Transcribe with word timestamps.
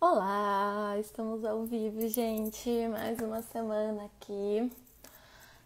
Olá, 0.00 0.96
estamos 1.00 1.44
ao 1.44 1.64
vivo, 1.64 2.06
gente. 2.08 2.70
Mais 2.86 3.18
uma 3.18 3.42
semana 3.42 4.04
aqui. 4.04 4.70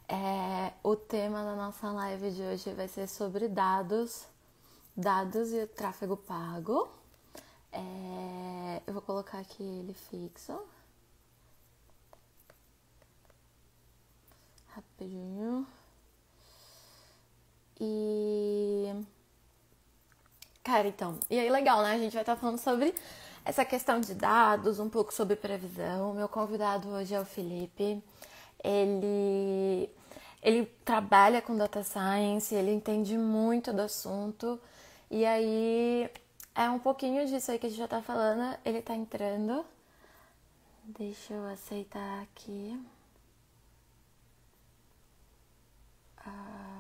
É, 0.09 0.73
o 0.83 0.97
tema 0.97 1.45
da 1.45 1.55
nossa 1.55 1.93
live 1.93 2.31
de 2.31 2.41
hoje 2.41 2.73
vai 2.73 2.89
ser 2.89 3.07
sobre 3.09 3.47
dados, 3.47 4.25
dados 4.97 5.53
e 5.53 5.67
tráfego 5.67 6.17
pago. 6.17 6.91
É, 7.71 8.81
eu 8.87 8.95
vou 8.95 9.03
colocar 9.03 9.39
aqui 9.39 9.63
ele 9.63 9.93
fixo. 9.93 10.59
Rapidinho. 14.69 15.67
E. 17.79 18.95
Cara, 20.65 20.89
então. 20.89 21.21
E 21.29 21.39
aí, 21.39 21.51
legal, 21.51 21.83
né? 21.83 21.93
A 21.93 21.99
gente 21.99 22.15
vai 22.15 22.23
estar 22.23 22.37
falando 22.37 22.59
sobre 22.59 22.95
essa 23.45 23.65
questão 23.65 24.01
de 24.01 24.15
dados, 24.15 24.79
um 24.79 24.89
pouco 24.89 25.13
sobre 25.13 25.37
previsão. 25.37 26.15
Meu 26.15 26.29
convidado 26.29 26.89
hoje 26.89 27.15
é 27.15 27.21
o 27.21 27.25
Felipe. 27.25 28.03
Ele, 28.63 29.91
ele 30.43 30.67
trabalha 30.85 31.43
com 31.43 31.57
data 31.57 31.83
science, 31.83 32.55
ele 32.55 32.73
entende 32.73 33.19
muito 33.19 33.73
do 33.73 33.83
assunto. 33.83 34.61
E 35.11 35.25
aí 35.25 36.11
é 36.55 36.71
um 36.71 36.79
pouquinho 36.79 37.27
disso 37.27 37.51
aí 37.51 37.59
que 37.59 37.67
a 37.67 37.69
gente 37.69 37.79
já 37.79 37.89
tá 37.89 38.03
falando. 38.03 38.57
Ele 38.65 38.81
tá 38.81 38.95
entrando. 38.95 39.65
Deixa 40.85 41.35
eu 41.35 41.47
aceitar 41.47 42.23
aqui. 42.23 42.79
Um... 46.27 46.72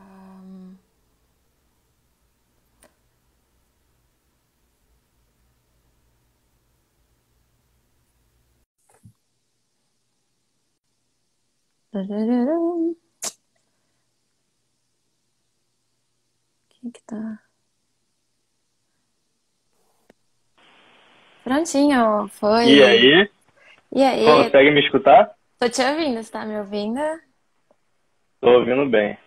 Quem 11.92 12.96
que 16.90 17.02
tá? 17.06 17.38
Prontinho, 21.44 22.28
foi. 22.28 22.76
E 22.76 22.82
aí? 22.82 23.30
E 23.94 24.02
aí? 24.02 24.24
Consegue 24.24 24.70
me 24.70 24.80
escutar? 24.80 25.34
Tô 25.58 25.68
te 25.68 25.82
ouvindo, 25.82 26.22
você 26.22 26.32
tá 26.32 26.46
me 26.46 26.58
ouvindo? 26.58 26.98
Tô 28.40 28.48
ouvindo 28.52 28.88
bem. 28.88 29.18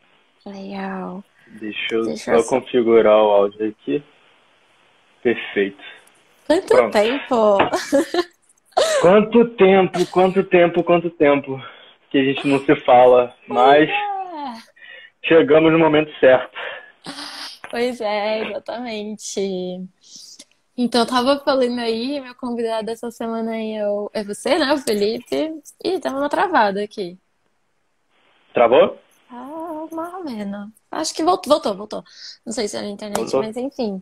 Legal. 0.44 1.24
Deixa 1.46 1.94
eu 1.94 2.06
Deixa 2.06 2.32
só 2.32 2.38
eu 2.38 2.44
configurar 2.62 3.16
o 3.16 3.30
áudio 3.32 3.70
aqui. 3.70 4.04
Perfeito. 5.22 5.84
Quanto 6.48 6.68
Pronto. 6.68 6.92
tempo? 6.92 7.58
Quanto 9.02 9.50
tempo, 9.56 10.06
quanto 10.08 10.44
tempo, 10.44 10.84
quanto 10.84 11.10
tempo 11.10 11.62
que 12.11 12.17
a 12.17 12.23
gente 12.23 12.48
não 12.48 12.59
se 12.66 12.75
fala, 12.81 13.36
mas 13.48 13.89
chegamos 15.23 15.72
no 15.72 15.80
momento 15.80 16.12
certo. 16.20 16.56
Pois 17.70 18.00
é, 18.02 18.42
exatamente. 18.50 19.39
Então, 20.78 21.02
eu 21.02 21.08
tava 21.08 21.39
falando 21.39 21.80
aí, 21.80 22.20
meu 22.20 22.36
convidado 22.36 22.89
essa 22.92 23.09
semana 23.12 23.52
aí 23.52 23.73
é, 23.73 23.88
o- 23.88 24.09
é 24.14 24.23
você, 24.23 24.58
né, 24.58 24.73
o 24.73 24.78
Felipe? 24.78 25.53
Ih, 25.84 26.00
tava 26.00 26.17
uma 26.17 26.30
travada 26.30 26.84
aqui. 26.84 27.17
Travou? 28.53 28.97
Ah, 29.30 29.88
ou 29.92 30.23
menos. 30.23 30.69
Acho 30.92 31.14
que 31.14 31.23
voltou, 31.23 31.52
voltou, 31.53 31.75
voltou. 31.75 32.03
Não 32.45 32.53
sei 32.53 32.67
se 32.67 32.78
é 32.78 32.81
na 32.81 32.90
internet, 32.90 33.19
Voltou? 33.19 33.42
mas 33.42 33.58
enfim. 33.58 34.02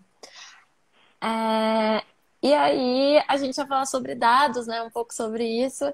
É, 1.22 2.04
E 2.42 2.54
aí, 2.54 3.24
a 3.28 3.38
gente 3.38 3.56
vai 3.56 3.66
falar 3.68 3.86
sobre 3.86 4.16
dados, 4.16 4.68
né? 4.68 4.82
Um 4.82 4.90
pouco 4.92 5.14
sobre 5.14 5.46
isso. 5.46 5.86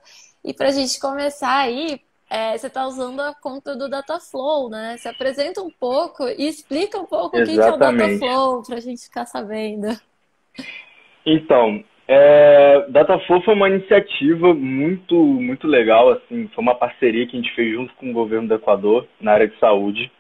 E 0.44 0.54
pra 0.54 0.72
gente 0.72 1.00
começar 1.00 1.58
aí, 1.58 2.00
é, 2.30 2.58
você 2.58 2.70
tá 2.70 2.86
usando 2.86 3.20
a 3.22 3.34
conta 3.34 3.76
do 3.76 3.90
Dataflow, 3.90 4.70
né? 4.70 4.96
Se 4.98 5.08
apresenta 5.08 5.62
um 5.62 5.70
pouco 5.70 6.28
e 6.28 6.48
explica 6.48 7.00
um 7.00 7.06
pouco 7.06 7.38
o 7.38 7.44
que 7.44 7.60
é 7.60 7.72
o. 7.72 7.78
Dataflow 7.78 8.64
pra 8.64 8.80
gente 8.80 9.04
ficar 9.04 9.26
sabendo. 9.26 9.88
Então, 11.26 11.84
é, 12.08 12.88
Dataflow 12.90 13.42
foi 13.44 13.54
uma 13.54 13.70
iniciativa 13.70 14.54
muito, 14.54 15.16
muito 15.16 15.68
legal, 15.68 16.10
assim, 16.10 16.48
foi 16.56 16.62
uma 16.64 16.76
parceria 16.76 17.28
que 17.28 17.38
a 17.38 17.42
gente 17.42 17.54
fez 17.54 17.74
junto 17.74 17.94
com 17.96 18.10
o 18.10 18.14
governo 18.14 18.48
do 18.48 18.56
Equador 18.56 19.08
na 19.22 19.34
área 19.34 19.48
de 19.48 19.58
saúde. 19.60 20.12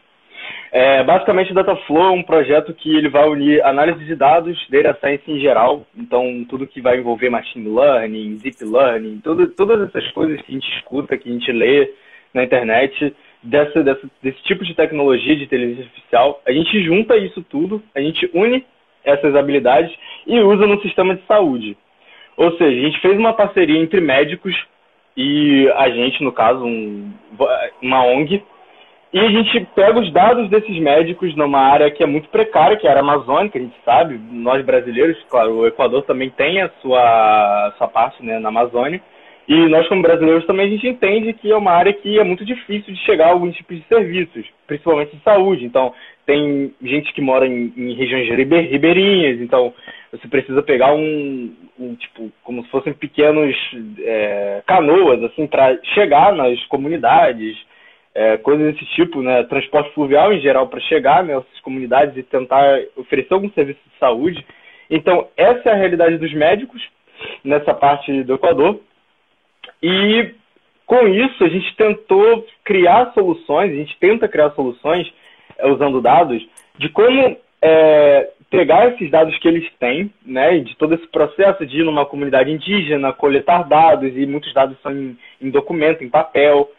É, 0.71 1.03
basicamente, 1.03 1.51
o 1.51 1.55
Dataflow 1.55 2.09
é 2.09 2.11
um 2.11 2.21
projeto 2.21 2.73
que 2.73 2.95
ele 2.95 3.09
vai 3.09 3.27
unir 3.27 3.63
análise 3.65 4.05
de 4.05 4.15
dados, 4.15 4.57
data 4.69 4.97
science 4.99 5.23
em 5.27 5.39
geral, 5.39 5.85
então 5.97 6.45
tudo 6.47 6.67
que 6.67 6.79
vai 6.79 6.97
envolver 6.97 7.29
machine 7.29 7.67
learning, 7.67 8.37
deep 8.37 8.63
learning, 8.63 9.19
tudo, 9.23 9.47
todas 9.47 9.89
essas 9.89 10.11
coisas 10.11 10.39
que 10.41 10.51
a 10.51 10.53
gente 10.53 10.71
escuta, 10.75 11.17
que 11.17 11.27
a 11.27 11.31
gente 11.31 11.51
lê 11.51 11.91
na 12.33 12.43
internet, 12.43 13.15
dessa, 13.41 13.83
dessa, 13.83 14.07
desse 14.21 14.41
tipo 14.43 14.63
de 14.63 14.75
tecnologia 14.75 15.35
de 15.35 15.43
inteligência 15.43 15.85
artificial, 15.85 16.41
a 16.45 16.51
gente 16.51 16.83
junta 16.83 17.17
isso 17.17 17.41
tudo, 17.43 17.81
a 17.95 18.01
gente 18.01 18.29
une 18.33 18.63
essas 19.03 19.35
habilidades 19.35 19.91
e 20.27 20.39
usa 20.39 20.67
no 20.67 20.81
sistema 20.81 21.15
de 21.15 21.25
saúde. 21.25 21.77
Ou 22.37 22.51
seja, 22.57 22.79
a 22.79 22.85
gente 22.85 23.01
fez 23.01 23.17
uma 23.17 23.33
parceria 23.33 23.79
entre 23.79 23.99
médicos 24.01 24.55
e 25.15 25.69
a 25.75 25.89
gente, 25.89 26.23
no 26.23 26.31
caso, 26.31 26.63
um, 26.63 27.11
uma 27.81 28.05
ONG, 28.05 28.43
e 29.11 29.19
a 29.19 29.29
gente 29.29 29.67
pega 29.75 29.99
os 29.99 30.11
dados 30.13 30.49
desses 30.49 30.77
médicos 30.79 31.35
numa 31.35 31.59
área 31.59 31.89
que 31.89 32.03
é 32.03 32.05
muito 32.05 32.29
precária, 32.29 32.77
que 32.77 32.85
é 32.85 32.89
a 32.89 32.93
área 32.93 33.01
amazônica, 33.01 33.57
a 33.57 33.61
gente 33.61 33.75
sabe, 33.83 34.19
nós 34.31 34.63
brasileiros, 34.63 35.17
claro, 35.29 35.51
o 35.55 35.67
Equador 35.67 36.03
também 36.03 36.29
tem 36.29 36.61
a 36.61 36.69
sua, 36.81 37.73
sua 37.77 37.87
parte 37.87 38.23
né, 38.23 38.37
na 38.37 38.49
Amazônia, 38.49 39.01
e 39.47 39.67
nós 39.67 39.87
como 39.87 40.03
brasileiros 40.03 40.45
também 40.45 40.67
a 40.67 40.69
gente 40.69 40.87
entende 40.87 41.33
que 41.33 41.51
é 41.51 41.57
uma 41.57 41.71
área 41.71 41.91
que 41.91 42.19
é 42.19 42.23
muito 42.23 42.45
difícil 42.45 42.93
de 42.93 42.99
chegar 42.99 43.29
a 43.29 43.31
alguns 43.31 43.55
tipos 43.55 43.77
de 43.77 43.83
serviços, 43.87 44.45
principalmente 44.67 45.15
de 45.15 45.23
saúde. 45.23 45.65
Então, 45.65 45.91
tem 46.23 46.71
gente 46.79 47.11
que 47.11 47.19
mora 47.19 47.47
em, 47.47 47.73
em 47.75 47.93
regiões 47.95 48.29
ribe- 48.29 48.67
ribeirinhas, 48.69 49.41
então 49.41 49.73
você 50.11 50.27
precisa 50.27 50.61
pegar 50.61 50.93
um, 50.93 51.51
um 51.79 51.95
tipo, 51.95 52.31
como 52.43 52.63
se 52.63 52.69
fossem 52.69 52.93
pequenos 52.93 53.55
é, 53.99 54.61
canoas, 54.67 55.23
assim, 55.23 55.47
para 55.47 55.75
chegar 55.95 56.31
nas 56.31 56.63
comunidades, 56.65 57.57
é, 58.19 58.35
coisas 58.35 58.73
desse 58.73 58.85
tipo, 58.95 59.21
né? 59.21 59.43
Transporte 59.43 59.93
fluvial 59.93 60.33
em 60.33 60.41
geral 60.41 60.67
para 60.67 60.81
chegar 60.81 61.23
né, 61.23 61.33
nessas 61.35 61.59
comunidades 61.61 62.17
e 62.17 62.21
tentar 62.21 62.81
oferecer 62.97 63.33
algum 63.33 63.49
serviço 63.51 63.79
de 63.85 63.97
saúde. 63.97 64.45
Então, 64.89 65.29
essa 65.37 65.69
é 65.69 65.71
a 65.71 65.77
realidade 65.77 66.17
dos 66.17 66.33
médicos 66.33 66.81
nessa 67.45 67.73
parte 67.73 68.23
do 68.23 68.33
Equador. 68.33 68.81
E 69.81 70.31
com 70.85 71.07
isso, 71.07 71.41
a 71.45 71.47
gente 71.47 71.73
tentou 71.77 72.45
criar 72.65 73.13
soluções, 73.13 73.71
a 73.71 73.75
gente 73.75 73.97
tenta 74.01 74.27
criar 74.27 74.49
soluções 74.49 75.09
é, 75.57 75.65
usando 75.67 76.01
dados 76.01 76.45
de 76.77 76.89
como 76.89 77.37
é, 77.61 78.31
pegar 78.49 78.89
esses 78.89 79.09
dados 79.09 79.37
que 79.39 79.47
eles 79.47 79.71
têm, 79.79 80.11
né, 80.25 80.59
de 80.59 80.75
todo 80.75 80.93
esse 80.93 81.07
processo 81.07 81.65
de 81.65 81.79
ir 81.79 81.85
numa 81.85 82.05
comunidade 82.05 82.51
indígena, 82.51 83.13
coletar 83.13 83.63
dados, 83.63 84.11
e 84.13 84.25
muitos 84.25 84.53
dados 84.53 84.77
são 84.81 84.91
em, 84.91 85.17
em 85.41 85.49
documento, 85.49 86.03
em 86.03 86.09
papel, 86.09 86.69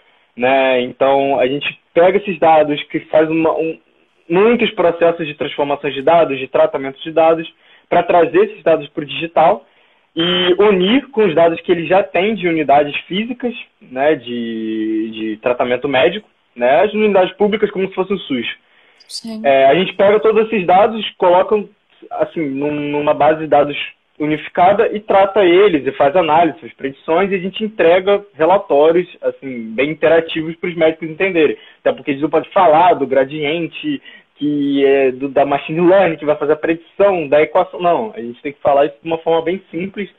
né, 0.41 0.81
então 0.81 1.39
a 1.39 1.47
gente 1.47 1.79
pega 1.93 2.17
esses 2.17 2.39
dados 2.39 2.83
que 2.85 3.01
faz 3.01 3.29
uma, 3.29 3.53
um, 3.53 3.79
muitos 4.27 4.71
processos 4.71 5.27
de 5.27 5.35
transformação 5.35 5.91
de 5.91 6.01
dados, 6.01 6.39
de 6.39 6.49
tratamento 6.49 6.99
de 7.03 7.13
dados, 7.13 7.47
para 7.91 8.03
trazer 8.03 8.45
esses 8.47 8.63
dados 8.63 8.89
para 8.89 9.03
o 9.03 9.07
digital 9.07 9.67
e 10.17 10.55
unir 10.59 11.09
com 11.11 11.27
os 11.27 11.35
dados 11.35 11.61
que 11.61 11.71
ele 11.71 11.87
já 11.87 12.03
tem 12.03 12.35
de 12.35 12.49
unidades 12.49 12.97
físicas, 13.03 13.55
né, 13.83 14.15
de, 14.15 15.11
de 15.13 15.37
tratamento 15.43 15.87
médico, 15.87 16.27
né, 16.57 16.85
as 16.85 16.93
unidades 16.95 17.37
públicas 17.37 17.71
como 17.71 17.87
se 17.89 17.95
fosse 17.95 18.15
o 18.15 18.19
SUS. 18.21 18.47
É, 19.45 19.67
a 19.67 19.75
gente 19.75 19.93
pega 19.93 20.21
todos 20.21 20.47
esses 20.47 20.67
dados, 20.67 21.07
coloca 21.19 21.63
assim 22.13 22.41
num- 22.49 22.89
numa 22.93 23.13
base 23.13 23.41
de 23.41 23.47
dados 23.47 23.77
unificada 24.21 24.95
e 24.95 25.01
trata 25.01 25.45
eles 25.45 25.87
e 25.87 25.93
faz 25.93 26.15
análise, 26.15 26.61
faz 26.61 26.73
predições 26.75 27.33
e 27.33 27.35
a 27.35 27.39
gente 27.39 27.65
entrega 27.65 28.23
relatórios 28.35 29.09
assim 29.23 29.75
bem 29.75 29.91
interativos 29.91 30.55
para 30.57 30.69
os 30.69 30.77
médicos 30.77 31.09
entenderem. 31.09 31.57
Até 31.81 31.93
porque 31.93 32.11
eles 32.11 32.23
não 32.23 32.29
podem 32.29 32.51
falar 32.53 32.95
do 32.95 33.07
gradiente 33.07 34.01
que 34.37 34.85
é 34.85 35.11
do, 35.11 35.29
da 35.29 35.45
machine 35.45 35.81
learning 35.81 36.17
que 36.17 36.25
vai 36.25 36.37
fazer 36.37 36.53
a 36.53 36.57
predição 36.57 37.27
da 37.29 37.41
equação. 37.41 37.81
Não, 37.81 38.13
a 38.15 38.21
gente 38.21 38.41
tem 38.43 38.53
que 38.53 38.61
falar 38.61 38.87
isso 38.87 38.97
de 39.03 39.09
uma 39.09 39.19
forma 39.19 39.43
bem 39.43 39.63
simples 39.71 40.11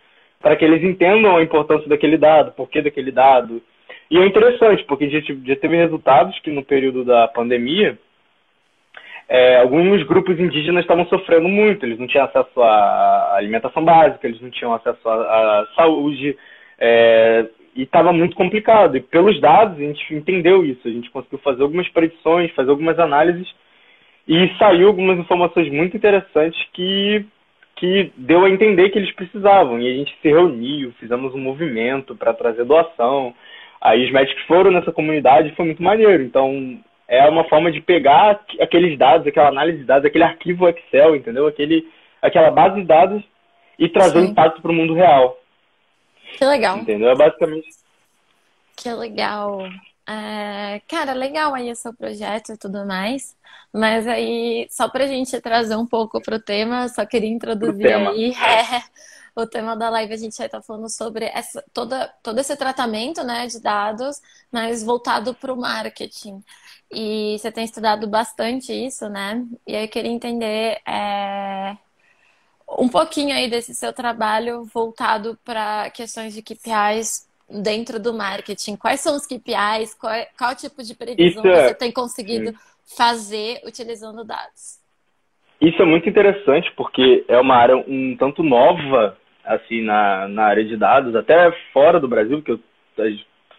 para 0.41 0.55
que 0.55 0.65
eles 0.65 0.83
entendam 0.83 1.37
a 1.37 1.43
importância 1.43 1.87
daquele 1.87 2.17
dado, 2.17 2.51
por 2.53 2.69
que 2.69 2.81
daquele 2.81 3.11
dado. 3.11 3.61
E 4.09 4.17
é 4.17 4.25
interessante, 4.25 4.83
porque 4.85 5.05
a 5.05 5.09
gente 5.09 5.39
já 5.45 5.55
teve 5.55 5.77
resultados 5.77 6.37
que 6.39 6.49
no 6.49 6.63
período 6.63 7.05
da 7.05 7.27
pandemia 7.27 7.97
é, 9.33 9.61
alguns 9.61 10.03
grupos 10.03 10.37
indígenas 10.37 10.83
estavam 10.83 11.05
sofrendo 11.05 11.47
muito, 11.47 11.85
eles 11.85 11.97
não 11.97 12.05
tinham 12.05 12.25
acesso 12.25 12.61
à 12.61 13.35
alimentação 13.37 13.81
básica, 13.81 14.27
eles 14.27 14.41
não 14.41 14.49
tinham 14.49 14.73
acesso 14.73 15.07
à, 15.07 15.61
à 15.61 15.67
saúde, 15.73 16.37
é, 16.77 17.45
e 17.73 17.83
estava 17.83 18.11
muito 18.11 18.35
complicado. 18.35 18.97
E 18.97 18.99
pelos 18.99 19.39
dados 19.39 19.77
a 19.77 19.81
gente 19.81 20.13
entendeu 20.13 20.65
isso, 20.65 20.85
a 20.85 20.91
gente 20.91 21.09
conseguiu 21.11 21.39
fazer 21.39 21.63
algumas 21.63 21.87
predições, 21.87 22.51
fazer 22.51 22.71
algumas 22.71 22.99
análises, 22.99 23.47
e 24.27 24.51
saiu 24.59 24.89
algumas 24.89 25.17
informações 25.17 25.71
muito 25.71 25.95
interessantes 25.95 26.61
que, 26.73 27.25
que 27.77 28.11
deu 28.17 28.43
a 28.43 28.49
entender 28.49 28.89
que 28.89 28.99
eles 28.99 29.15
precisavam. 29.15 29.79
E 29.79 29.89
a 29.89 29.95
gente 29.95 30.13
se 30.21 30.27
reuniu, 30.27 30.91
fizemos 30.99 31.33
um 31.33 31.39
movimento 31.39 32.17
para 32.17 32.33
trazer 32.33 32.65
doação. 32.65 33.33
Aí 33.79 34.03
os 34.03 34.11
médicos 34.11 34.43
foram 34.43 34.71
nessa 34.71 34.91
comunidade 34.91 35.47
e 35.47 35.55
foi 35.55 35.67
muito 35.67 35.81
maneiro. 35.81 36.21
Então, 36.21 36.77
é 37.11 37.27
uma 37.27 37.43
forma 37.49 37.69
de 37.69 37.81
pegar 37.81 38.39
aqueles 38.57 38.97
dados, 38.97 39.27
aquela 39.27 39.49
análise 39.49 39.79
de 39.79 39.83
dados, 39.83 40.05
aquele 40.05 40.23
arquivo 40.23 40.69
Excel, 40.69 41.13
entendeu? 41.13 41.45
Aquele, 41.45 41.85
aquela 42.21 42.49
base 42.49 42.75
de 42.79 42.87
dados 42.87 43.21
e 43.77 43.89
trazer 43.89 44.19
um 44.19 44.25
impacto 44.27 44.61
para 44.61 44.71
o 44.71 44.73
mundo 44.73 44.93
real. 44.93 45.37
Que 46.37 46.45
legal. 46.45 46.77
Entendeu? 46.77 47.09
É 47.09 47.15
basicamente. 47.15 47.67
Que 48.77 48.93
legal. 48.93 49.59
É, 50.07 50.81
cara, 50.87 51.11
legal 51.11 51.53
aí 51.53 51.69
o 51.69 51.75
seu 51.75 51.93
projeto 51.93 52.53
e 52.53 52.57
tudo 52.57 52.85
mais. 52.85 53.35
Mas 53.73 54.07
aí, 54.07 54.65
só 54.69 54.87
pra 54.87 55.05
gente 55.05 55.39
trazer 55.41 55.75
um 55.75 55.85
pouco 55.85 56.21
pro 56.21 56.39
tema, 56.39 56.87
só 56.87 57.05
queria 57.05 57.29
introduzir 57.29 57.93
aí 57.93 58.31
é, 58.39 58.81
o 59.35 59.45
tema 59.45 59.75
da 59.75 59.89
live. 59.89 60.13
A 60.13 60.17
gente 60.17 60.37
vai 60.37 60.45
estar 60.45 60.59
tá 60.59 60.63
falando 60.63 60.89
sobre 60.89 61.25
essa, 61.25 61.61
toda, 61.73 62.07
todo 62.23 62.39
esse 62.39 62.55
tratamento 62.55 63.21
né, 63.21 63.47
de 63.47 63.61
dados, 63.61 64.21
mas 64.49 64.81
voltado 64.81 65.33
para 65.33 65.51
o 65.51 65.57
marketing. 65.57 66.41
E 66.93 67.37
você 67.37 67.51
tem 67.51 67.63
estudado 67.63 68.07
bastante 68.07 68.73
isso, 68.73 69.09
né? 69.09 69.45
E 69.65 69.75
aí 69.75 69.85
eu 69.85 69.89
queria 69.89 70.11
entender 70.11 70.79
é, 70.85 71.77
um 72.77 72.89
pouquinho 72.89 73.33
aí 73.35 73.49
desse 73.49 73.73
seu 73.73 73.93
trabalho 73.93 74.65
voltado 74.65 75.37
para 75.45 75.89
questões 75.91 76.33
de 76.33 76.41
KPIs 76.41 77.29
dentro 77.49 77.99
do 77.99 78.13
marketing. 78.13 78.75
Quais 78.75 78.99
são 78.99 79.15
os 79.15 79.25
KPIs? 79.25 79.93
Qual, 79.99 80.13
qual 80.37 80.55
tipo 80.55 80.83
de 80.83 80.95
previsão 80.95 81.45
é... 81.45 81.67
você 81.67 81.75
tem 81.75 81.91
conseguido 81.91 82.53
fazer 82.97 83.61
utilizando 83.65 84.23
dados? 84.23 84.79
Isso 85.59 85.81
é 85.81 85.85
muito 85.85 86.09
interessante 86.09 86.71
porque 86.75 87.23
é 87.27 87.39
uma 87.39 87.55
área 87.55 87.77
um 87.77 88.15
tanto 88.17 88.41
nova 88.41 89.17
assim 89.45 89.81
na, 89.81 90.27
na 90.27 90.43
área 90.43 90.65
de 90.65 90.75
dados, 90.77 91.15
até 91.15 91.51
fora 91.71 91.99
do 91.99 92.07
Brasil, 92.07 92.41
porque 92.41 92.51
eu 92.51 92.59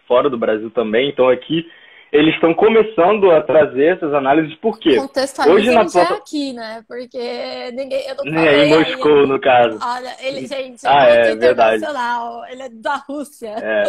fora 0.07 0.29
do 0.29 0.37
Brasil 0.37 0.69
também. 0.69 1.09
Então 1.09 1.29
aqui 1.29 1.65
eles 2.13 2.35
estão 2.35 2.53
começando 2.53 3.31
a 3.31 3.41
trazer 3.41 3.95
essas 3.95 4.13
análises, 4.13 4.53
por 4.59 4.79
quê? 4.79 4.97
Hoje 5.49 5.71
na 5.71 5.83
plata... 5.83 6.13
aqui, 6.13 6.53
né? 6.53 6.83
Porque 6.87 7.71
ninguém. 7.71 8.07
Eu 8.07 8.15
não 8.17 8.33
falei, 8.35 8.49
é, 8.49 8.65
em 8.65 8.69
Moscou, 8.69 9.27
no 9.27 9.41
caso. 9.41 9.79
Olha, 9.83 10.15
ele, 10.21 10.45
gente, 10.45 10.85
ah, 10.85 11.09
é, 11.09 11.29
é 11.29 11.31
internacional. 11.31 12.41
Verdade. 12.41 12.53
Ele 12.53 12.61
é 12.61 12.69
da 12.69 12.95
Rússia. 12.97 13.55
É. 13.59 13.83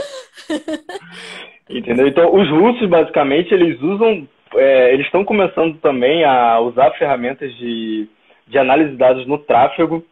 Entendeu? 1.68 2.08
Então, 2.08 2.34
os 2.34 2.48
russos, 2.48 2.88
basicamente, 2.88 3.52
eles 3.52 3.78
usam. 3.82 4.26
É, 4.54 4.94
eles 4.94 5.04
estão 5.04 5.22
começando 5.22 5.76
também 5.80 6.24
a 6.24 6.58
usar 6.60 6.92
ferramentas 6.92 7.54
de, 7.56 8.08
de 8.48 8.58
análise 8.58 8.92
de 8.92 8.96
dados 8.96 9.26
no 9.26 9.36
tráfego. 9.36 10.02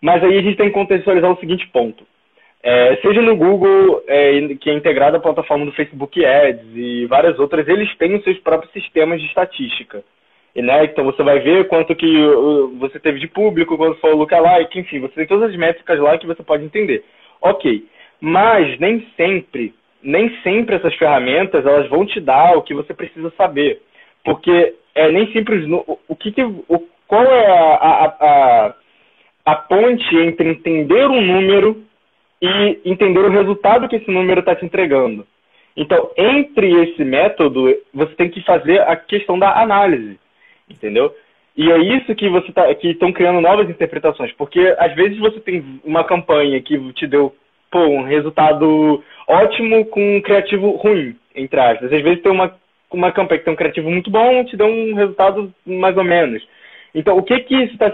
Mas 0.00 0.24
aí 0.24 0.36
a 0.36 0.42
gente 0.42 0.56
tem 0.56 0.66
que 0.66 0.74
contextualizar 0.74 1.30
o 1.30 1.38
seguinte 1.38 1.68
ponto. 1.68 2.04
É, 2.62 2.96
seja 3.02 3.20
no 3.20 3.34
Google, 3.34 4.04
é, 4.06 4.54
que 4.60 4.70
é 4.70 4.74
integrada 4.74 5.16
à 5.16 5.20
plataforma 5.20 5.64
do 5.64 5.72
Facebook 5.72 6.24
Ads 6.24 6.64
e 6.74 7.06
várias 7.06 7.38
outras, 7.38 7.66
eles 7.66 7.92
têm 7.96 8.14
os 8.14 8.22
seus 8.22 8.38
próprios 8.38 8.72
sistemas 8.72 9.20
de 9.20 9.26
estatística. 9.26 10.04
E, 10.54 10.62
né, 10.62 10.84
então 10.84 11.04
você 11.04 11.22
vai 11.22 11.40
ver 11.40 11.66
quanto 11.66 11.94
que 11.96 12.06
você 12.78 13.00
teve 13.00 13.18
de 13.18 13.26
público, 13.26 13.76
quando 13.76 13.96
for 13.96 14.12
o 14.12 14.16
lookalike, 14.16 14.78
enfim, 14.78 15.00
você 15.00 15.14
tem 15.14 15.26
todas 15.26 15.50
as 15.50 15.56
métricas 15.56 15.98
lá 15.98 16.16
que 16.18 16.26
você 16.26 16.42
pode 16.42 16.64
entender. 16.64 17.02
Ok, 17.40 17.84
mas 18.20 18.78
nem 18.78 19.06
sempre, 19.16 19.74
nem 20.02 20.30
sempre 20.42 20.76
essas 20.76 20.94
ferramentas 20.94 21.66
elas 21.66 21.88
vão 21.88 22.06
te 22.06 22.20
dar 22.20 22.56
o 22.56 22.62
que 22.62 22.74
você 22.74 22.94
precisa 22.94 23.32
saber. 23.36 23.80
Porque 24.24 24.74
é 24.94 25.10
nem 25.10 25.32
sempre 25.32 25.64
o, 25.64 25.98
o 26.06 26.14
que, 26.14 26.30
que 26.30 26.42
o, 26.44 26.86
qual 27.08 27.24
é 27.24 27.46
a, 27.46 27.74
a, 27.74 28.04
a, 28.20 28.74
a 29.46 29.54
ponte 29.56 30.16
entre 30.16 30.48
entender 30.48 31.06
um 31.08 31.20
número 31.20 31.82
e 32.42 32.80
entender 32.84 33.20
o 33.20 33.30
resultado 33.30 33.88
que 33.88 33.96
esse 33.96 34.10
número 34.10 34.40
está 34.40 34.56
te 34.56 34.64
entregando. 34.64 35.24
Então, 35.76 36.10
entre 36.16 36.70
esse 36.82 37.04
método, 37.04 37.72
você 37.94 38.12
tem 38.16 38.28
que 38.28 38.42
fazer 38.42 38.80
a 38.82 38.96
questão 38.96 39.38
da 39.38 39.62
análise, 39.62 40.18
entendeu? 40.68 41.14
E 41.56 41.70
é 41.70 41.78
isso 41.78 42.14
que 42.14 42.28
você 42.28 42.50
tá, 42.50 42.74
que 42.74 42.88
estão 42.88 43.12
criando 43.12 43.40
novas 43.40 43.70
interpretações, 43.70 44.32
porque 44.32 44.74
às 44.78 44.92
vezes 44.94 45.18
você 45.18 45.38
tem 45.40 45.80
uma 45.84 46.02
campanha 46.02 46.60
que 46.60 46.76
te 46.94 47.06
deu 47.06 47.34
pô, 47.70 47.78
um 47.86 48.02
resultado 48.02 49.02
ótimo 49.28 49.86
com 49.86 50.16
um 50.16 50.20
criativo 50.20 50.72
ruim, 50.72 51.16
entre 51.34 51.60
aspas. 51.60 51.92
Às 51.92 52.02
vezes 52.02 52.22
tem 52.22 52.32
uma, 52.32 52.54
uma 52.90 53.12
campanha 53.12 53.38
que 53.38 53.44
tem 53.44 53.54
um 53.54 53.56
criativo 53.56 53.90
muito 53.90 54.10
bom, 54.10 54.44
te 54.44 54.56
deu 54.56 54.66
um 54.66 54.94
resultado 54.94 55.54
mais 55.64 55.96
ou 55.96 56.04
menos. 56.04 56.46
Então, 56.94 57.16
o 57.16 57.22
que 57.22 57.38
que 57.40 57.54
isso 57.54 57.78
tá, 57.78 57.90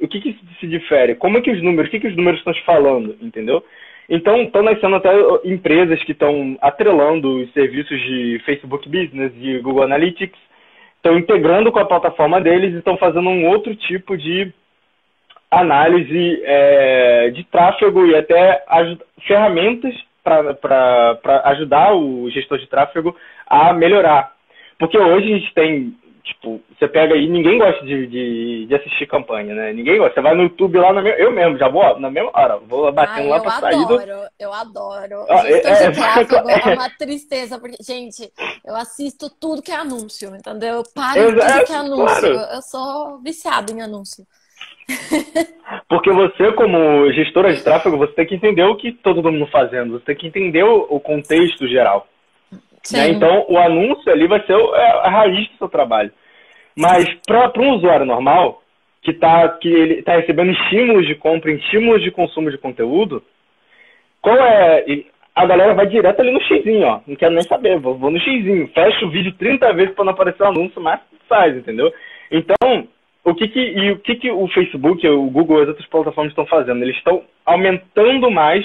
o 0.00 0.08
que 0.08 0.20
que 0.20 0.36
se 0.58 0.66
difere? 0.66 1.14
Como 1.14 1.38
é 1.38 1.40
que 1.40 1.50
os 1.50 1.62
números, 1.62 1.88
o 1.88 1.90
que 1.90 2.00
que 2.00 2.08
os 2.08 2.16
números 2.16 2.40
estão 2.40 2.52
te 2.52 2.64
falando, 2.64 3.16
entendeu? 3.20 3.62
Então, 4.10 4.42
estão 4.42 4.62
nascendo 4.64 4.96
até 4.96 5.12
empresas 5.44 6.02
que 6.02 6.10
estão 6.10 6.58
atrelando 6.60 7.42
os 7.42 7.52
serviços 7.52 7.96
de 8.00 8.42
Facebook 8.44 8.88
Business, 8.88 9.32
de 9.34 9.60
Google 9.60 9.84
Analytics, 9.84 10.38
estão 10.96 11.16
integrando 11.16 11.70
com 11.70 11.78
a 11.78 11.84
plataforma 11.84 12.40
deles 12.40 12.74
e 12.74 12.78
estão 12.78 12.96
fazendo 12.96 13.28
um 13.28 13.46
outro 13.46 13.74
tipo 13.76 14.16
de 14.16 14.52
análise 15.48 16.42
é, 16.44 17.30
de 17.30 17.44
tráfego 17.44 18.04
e 18.04 18.16
até 18.16 18.64
ferramentas 19.26 19.94
para 20.22 21.42
ajudar 21.44 21.94
o 21.94 22.28
gestor 22.30 22.58
de 22.58 22.66
tráfego 22.66 23.16
a 23.46 23.72
melhorar. 23.72 24.32
Porque 24.76 24.98
hoje 24.98 25.32
a 25.32 25.38
gente 25.38 25.54
tem 25.54 25.94
Tipo, 26.22 26.60
você 26.78 26.86
pega 26.86 27.14
aí, 27.14 27.28
ninguém 27.28 27.58
gosta 27.58 27.84
de, 27.84 28.06
de, 28.06 28.66
de, 28.66 28.74
assistir 28.74 29.06
campanha, 29.06 29.54
né? 29.54 29.72
Ninguém 29.72 29.98
gosta. 29.98 30.14
Você 30.14 30.20
vai 30.20 30.34
no 30.34 30.42
YouTube 30.42 30.78
lá, 30.78 30.92
na, 30.92 31.00
eu 31.08 31.32
mesmo, 31.32 31.58
já 31.58 31.68
vou 31.68 31.98
na 31.98 32.10
mesma 32.10 32.30
hora, 32.34 32.58
vou 32.58 32.92
batendo 32.92 33.24
Ai, 33.24 33.28
lá 33.28 33.40
pra 33.40 33.50
sair. 33.52 33.74
Eu 33.74 33.82
adoro, 33.82 34.28
eu 34.38 34.52
adoro. 34.52 35.26
Ah, 35.28 35.48
é, 35.48 35.84
é, 35.84 35.90
tráfego 35.90 36.34
é, 36.50 36.74
uma 36.74 36.90
tristeza, 36.90 37.58
porque, 37.58 37.76
gente, 37.82 38.30
eu 38.64 38.76
assisto 38.76 39.30
tudo 39.30 39.62
que 39.62 39.72
é 39.72 39.76
anúncio, 39.76 40.34
entendeu? 40.34 40.74
Eu 40.76 40.82
paro 40.94 41.26
tudo 41.26 41.64
que 41.66 41.72
é 41.72 41.76
anúncio. 41.76 42.32
Claro. 42.32 42.54
Eu 42.54 42.62
sou 42.62 43.18
viciado 43.22 43.72
em 43.72 43.80
anúncio. 43.80 44.24
Porque 45.88 46.10
você, 46.12 46.52
como 46.52 47.12
gestora 47.12 47.52
de 47.54 47.62
tráfego, 47.62 47.96
você 47.96 48.12
tem 48.12 48.26
que 48.26 48.34
entender 48.34 48.64
o 48.64 48.76
que 48.76 48.92
todo 48.92 49.22
mundo 49.22 49.46
fazendo, 49.46 49.98
você 49.98 50.06
tem 50.06 50.16
que 50.16 50.26
entender 50.26 50.64
o 50.64 51.00
contexto 51.00 51.66
geral. 51.66 52.06
Né? 52.92 53.10
Então, 53.10 53.46
o 53.48 53.58
anúncio 53.58 54.10
ali 54.10 54.26
vai 54.26 54.40
ser 54.46 54.54
é, 54.54 54.90
a 55.02 55.10
raiz 55.10 55.48
do 55.50 55.58
seu 55.58 55.68
trabalho. 55.68 56.10
Mas 56.76 57.06
para 57.26 57.52
um 57.60 57.72
usuário 57.72 58.06
normal, 58.06 58.62
que 59.02 59.10
está 59.10 59.48
que 59.48 59.68
ele 59.68 60.02
tá 60.02 60.16
recebendo 60.16 60.52
estímulos 60.52 61.06
de 61.06 61.14
compra, 61.14 61.50
estímulos 61.52 62.02
de 62.02 62.10
consumo 62.10 62.50
de 62.50 62.58
conteúdo, 62.58 63.22
qual 64.20 64.36
é. 64.36 64.84
A 65.32 65.46
galera 65.46 65.74
vai 65.74 65.86
direto 65.86 66.20
ali 66.20 66.32
no 66.32 66.42
xizinho, 66.42 66.86
ó. 66.86 67.00
Não 67.06 67.16
quero 67.16 67.32
nem 67.32 67.42
saber, 67.44 67.78
vou, 67.78 67.96
vou 67.96 68.10
no 68.10 68.18
xizinho. 68.18 68.68
Fecha 68.74 69.06
o 69.06 69.10
vídeo 69.10 69.32
30 69.38 69.72
vezes 69.74 69.94
para 69.94 70.04
não 70.04 70.12
aparecer 70.12 70.42
o 70.42 70.48
anúncio, 70.48 70.80
mas 70.82 71.00
faz, 71.28 71.56
entendeu? 71.56 71.90
Então, 72.30 72.88
o 73.24 73.34
que 73.34 73.48
que, 73.48 73.60
e 73.60 73.92
o 73.92 73.98
que 73.98 74.16
que 74.16 74.30
o 74.30 74.48
Facebook, 74.48 75.06
o 75.06 75.30
Google 75.30 75.60
e 75.60 75.62
as 75.62 75.68
outras 75.68 75.86
plataformas 75.86 76.32
estão 76.32 76.46
fazendo? 76.46 76.82
Eles 76.82 76.96
estão 76.96 77.22
aumentando 77.46 78.30
mais 78.30 78.64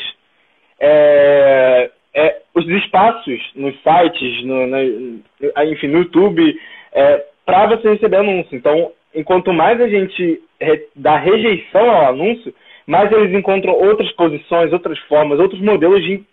é, 0.79 1.91
é, 2.15 2.41
os 2.55 2.65
espaços 2.69 3.41
nos 3.53 3.75
sites, 3.83 4.45
no, 4.45 4.65
no, 4.65 5.21
enfim, 5.69 5.87
no 5.87 5.99
YouTube, 5.99 6.57
é, 6.93 7.25
para 7.45 7.67
você 7.67 7.89
receber 7.89 8.17
anúncio. 8.17 8.55
Então, 8.55 8.93
enquanto 9.13 9.51
mais 9.51 9.79
a 9.81 9.87
gente 9.89 10.41
re, 10.59 10.87
dá 10.95 11.17
rejeição 11.17 11.91
ao 11.91 12.07
anúncio, 12.07 12.55
mais 12.87 13.11
eles 13.11 13.37
encontram 13.37 13.73
outras 13.73 14.09
posições, 14.13 14.71
outras 14.71 14.97
formas, 14.99 15.39
outros 15.39 15.59
modelos 15.59 16.01
de 16.03 16.23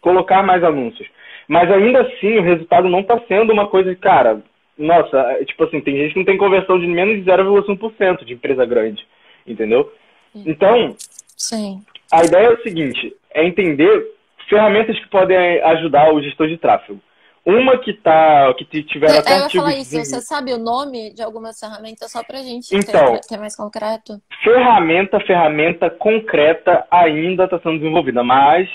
colocar 0.00 0.42
mais 0.42 0.64
anúncios. 0.64 1.06
Mas 1.46 1.70
ainda 1.70 2.00
assim, 2.00 2.38
o 2.38 2.42
resultado 2.42 2.88
não 2.88 3.00
está 3.00 3.20
sendo 3.28 3.52
uma 3.52 3.68
coisa, 3.68 3.94
cara, 3.94 4.42
nossa, 4.78 5.18
é, 5.32 5.44
tipo 5.44 5.64
assim, 5.64 5.80
tem 5.82 5.96
gente 5.96 6.14
que 6.14 6.18
não 6.18 6.26
tem 6.26 6.38
conversão 6.38 6.80
de 6.80 6.86
menos 6.86 7.22
de 7.22 7.30
0,1% 7.30 8.24
de 8.24 8.32
empresa 8.32 8.64
grande, 8.64 9.06
entendeu? 9.46 9.92
Então, 10.34 10.94
Sim. 11.36 11.82
a 12.12 12.24
ideia 12.24 12.46
é 12.46 12.52
o 12.52 12.62
seguinte, 12.62 13.14
é 13.32 13.46
entender 13.46 14.15
ferramentas 14.48 14.98
que 14.98 15.08
podem 15.08 15.62
ajudar 15.62 16.12
o 16.12 16.22
gestor 16.22 16.48
de 16.48 16.58
tráfego. 16.58 17.00
Uma 17.44 17.78
que 17.78 17.92
tá, 17.92 18.52
que 18.54 18.82
tiveram 18.82 19.14
é, 19.14 19.18
até. 19.18 19.34
Eu 19.34 19.42
ia 19.42 19.50
falar 19.50 19.76
isso, 19.76 19.96
você 19.96 20.20
sabe 20.20 20.52
o 20.52 20.58
nome 20.58 21.14
de 21.14 21.22
algumas 21.22 21.56
ferramentas 21.60 22.10
só 22.10 22.24
pra 22.24 22.38
gente 22.38 22.74
então, 22.74 23.14
ter, 23.14 23.20
ter 23.20 23.38
mais 23.38 23.56
concreto? 23.56 24.20
Ferramenta, 24.42 25.20
ferramenta 25.20 25.88
concreta 25.88 26.84
ainda 26.90 27.44
está 27.44 27.60
sendo 27.60 27.78
desenvolvida, 27.78 28.24
mas 28.24 28.68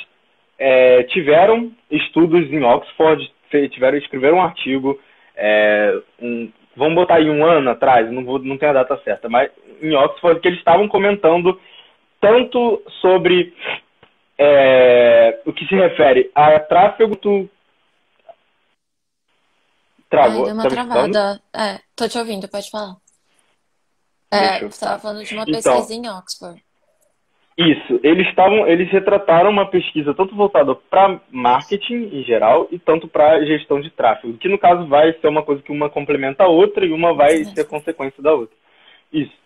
é, 0.58 1.04
tiveram 1.04 1.70
estudos 1.90 2.50
em 2.50 2.64
Oxford, 2.64 3.30
tiveram, 3.72 3.98
escreveram 3.98 4.38
um 4.38 4.42
artigo, 4.42 4.98
é, 5.36 6.00
um, 6.22 6.50
vamos 6.74 6.96
botar 6.96 7.16
aí 7.16 7.30
um 7.30 7.44
ano 7.44 7.72
atrás, 7.72 8.10
não, 8.10 8.24
vou, 8.24 8.40
não 8.40 8.58
tenho 8.58 8.72
a 8.72 8.76
data 8.76 8.98
certa, 9.04 9.28
mas 9.28 9.52
em 9.82 9.94
Oxford, 9.94 10.40
que 10.40 10.48
eles 10.48 10.60
estavam 10.60 10.88
comentando 10.88 11.60
tanto 12.22 12.82
sobre 13.02 13.54
é, 14.44 15.42
o 15.46 15.54
que 15.54 15.68
se 15.68 15.76
refere 15.76 16.32
a 16.34 16.60
tráfego, 16.60 17.16
tu 17.16 17.50
Travou. 20.12 20.40
Ai, 20.40 20.46
deu 20.46 20.54
uma 20.54 20.64
tá 20.64 20.70
travada. 20.70 21.42
É, 21.56 21.80
tô 21.96 22.08
te 22.08 22.18
ouvindo, 22.18 22.48
pode 22.50 22.70
falar. 22.70 22.98
É, 24.30 24.60
você 24.60 24.66
estava 24.66 25.00
falando 25.00 25.24
de 25.24 25.34
uma 25.34 25.44
então, 25.48 25.62
pesquisa 25.62 25.94
em 25.94 26.10
Oxford. 26.10 26.62
Isso, 27.58 28.00
eles 28.04 28.28
estavam, 28.28 28.68
eles 28.68 28.90
retrataram 28.92 29.50
uma 29.50 29.70
pesquisa 29.70 30.14
tanto 30.14 30.36
voltada 30.36 30.74
para 30.76 31.20
marketing 31.30 32.10
em 32.12 32.24
geral 32.24 32.68
e 32.72 32.80
tanto 32.80 33.08
para 33.08 33.46
gestão 33.46 33.80
de 33.80 33.90
tráfego, 33.90 34.38
que 34.38 34.50
no 34.50 34.58
caso 34.58 34.88
vai 34.88 35.14
ser 35.14 35.28
uma 35.28 35.44
coisa 35.44 35.62
que 35.62 35.72
uma 35.72 35.90
complementa 35.90 36.44
a 36.44 36.48
outra 36.48 36.86
e 36.86 36.92
uma 36.92 37.14
vai 37.14 37.44
ser 37.46 37.66
consequência 37.66 38.22
da 38.24 38.34
outra. 38.34 38.56
Isso. 39.14 39.41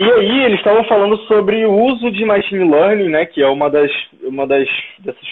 E 0.00 0.10
aí 0.10 0.44
eles 0.44 0.58
estavam 0.60 0.82
falando 0.84 1.18
sobre 1.26 1.66
o 1.66 1.74
uso 1.74 2.10
de 2.10 2.24
machine 2.24 2.64
learning, 2.64 3.10
né, 3.10 3.26
que 3.26 3.42
é 3.42 3.46
uma 3.46 3.68
das 3.68 3.90
uma 4.22 4.46
das 4.46 4.66
dessas 4.98 5.28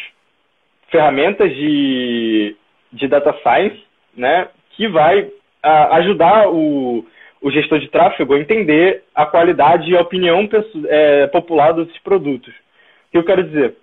ferramentas 0.91 1.51
de 1.57 2.55
de 2.93 3.09
data 3.09 3.35
science, 3.43 3.83
né, 4.15 4.49
que 4.73 4.87
vai 4.87 5.27
a, 5.63 5.97
ajudar 5.97 6.51
o 6.51 7.03
o 7.41 7.51
gestor 7.51 7.79
de 7.79 7.89
tráfego 7.89 8.35
a 8.35 8.41
entender 8.41 9.05
a 9.15 9.25
qualidade 9.25 9.91
e 9.91 9.97
a 9.97 10.03
opinião 10.03 10.47
é, 10.89 11.27
popular 11.29 11.73
desses 11.73 11.99
produtos. 12.01 12.53
O 12.53 13.11
que 13.13 13.19
eu 13.19 13.25
quero 13.25 13.45
dizer? 13.45 13.75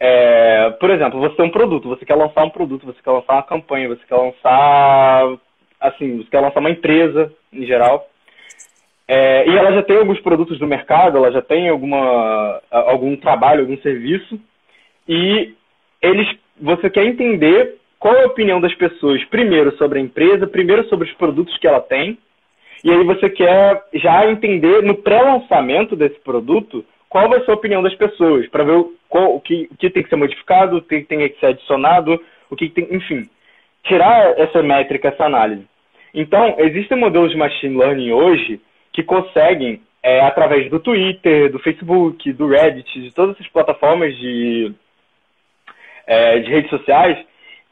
É, 0.00 0.70
por 0.80 0.90
exemplo, 0.90 1.20
você 1.20 1.36
tem 1.36 1.44
um 1.44 1.50
produto, 1.50 1.88
você 1.88 2.04
quer 2.04 2.16
lançar 2.16 2.42
um 2.42 2.50
produto, 2.50 2.86
você 2.86 3.00
quer 3.00 3.12
lançar 3.12 3.34
uma 3.34 3.42
campanha, 3.44 3.88
você 3.88 4.02
quer 4.08 4.16
lançar, 4.16 5.38
assim, 5.78 6.16
você 6.16 6.28
quer 6.28 6.40
lançar 6.40 6.58
uma 6.58 6.70
empresa 6.70 7.32
em 7.52 7.64
geral. 7.64 8.08
É, 9.06 9.48
e 9.48 9.56
ela 9.56 9.72
já 9.72 9.82
tem 9.82 9.96
alguns 9.98 10.20
produtos 10.20 10.58
no 10.58 10.66
mercado, 10.66 11.18
ela 11.18 11.30
já 11.30 11.42
tem 11.42 11.68
alguma, 11.68 12.60
algum 12.70 13.16
trabalho, 13.16 13.60
algum 13.60 13.76
serviço, 13.78 14.40
e 15.06 15.54
eles, 16.00 16.26
você 16.60 16.88
quer 16.88 17.04
entender 17.04 17.76
qual 17.98 18.14
é 18.14 18.24
a 18.24 18.28
opinião 18.28 18.60
das 18.60 18.74
pessoas, 18.74 19.22
primeiro 19.26 19.76
sobre 19.76 19.98
a 19.98 20.02
empresa, 20.02 20.46
primeiro 20.46 20.88
sobre 20.88 21.08
os 21.08 21.14
produtos 21.16 21.56
que 21.58 21.66
ela 21.66 21.80
tem, 21.80 22.18
e 22.82 22.90
aí 22.90 23.04
você 23.04 23.30
quer 23.30 23.82
já 23.94 24.30
entender 24.30 24.82
no 24.82 24.94
pré-lançamento 24.94 25.96
desse 25.96 26.18
produto 26.20 26.84
qual 27.08 27.28
vai 27.28 27.44
ser 27.44 27.50
a 27.50 27.54
opinião 27.54 27.82
das 27.82 27.94
pessoas, 27.94 28.48
para 28.48 28.64
ver 28.64 28.84
qual, 29.08 29.36
o, 29.36 29.40
que, 29.40 29.68
o 29.70 29.76
que 29.76 29.88
tem 29.88 30.02
que 30.02 30.08
ser 30.08 30.16
modificado, 30.16 30.78
o 30.78 30.82
que 30.82 31.02
tem 31.02 31.28
que 31.28 31.38
ser 31.38 31.46
adicionado, 31.46 32.20
o 32.50 32.56
que 32.56 32.68
tem, 32.68 32.88
enfim, 32.90 33.28
tirar 33.84 34.38
essa 34.38 34.62
métrica, 34.62 35.08
essa 35.08 35.24
análise. 35.24 35.64
Então, 36.12 36.56
existem 36.58 36.98
modelos 36.98 37.30
de 37.30 37.36
machine 37.36 37.76
learning 37.76 38.12
hoje 38.12 38.60
que 38.94 39.02
conseguem, 39.02 39.82
é, 40.02 40.20
através 40.20 40.70
do 40.70 40.78
Twitter, 40.78 41.50
do 41.50 41.58
Facebook, 41.58 42.32
do 42.32 42.48
Reddit, 42.48 43.02
de 43.02 43.10
todas 43.10 43.34
essas 43.34 43.48
plataformas 43.48 44.16
de, 44.16 44.72
é, 46.06 46.38
de 46.38 46.48
redes 46.48 46.70
sociais, 46.70 47.18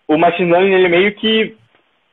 o 0.09 0.19
machine 0.19 0.50
learning 0.50 0.75
ele 0.75 0.88
meio 0.88 1.14
que 1.14 1.57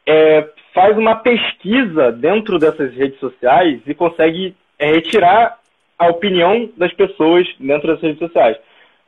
é, 0.06 0.48
faz 0.74 0.96
uma 0.98 1.16
pesquisa 1.16 2.12
dentro 2.12 2.60
dessas 2.60 2.94
redes 2.94 3.20
sociais 3.20 3.82
e 3.86 3.94
consegue 3.96 4.56
é, 4.78 4.92
retirar 4.92 5.58
a 5.98 6.08
opinião 6.08 6.70
das 6.78 6.94
pessoas 6.94 7.48
dentro 7.60 7.88
dessas 7.88 8.04
redes 8.04 8.20
sociais. 8.20 8.58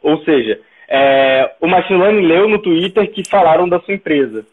Ou 0.01 0.24
seja, 0.24 0.60
é, 0.89 1.55
o 1.62 1.67
Machine 1.67 2.00
Learning 2.00 2.27
leu 2.27 2.50
no 2.50 2.60
Twitter 2.60 3.10
que 3.12 3.24
falaram 3.29 3.70
da 3.70 3.79
sua 3.81 3.93
empresa. 3.93 4.46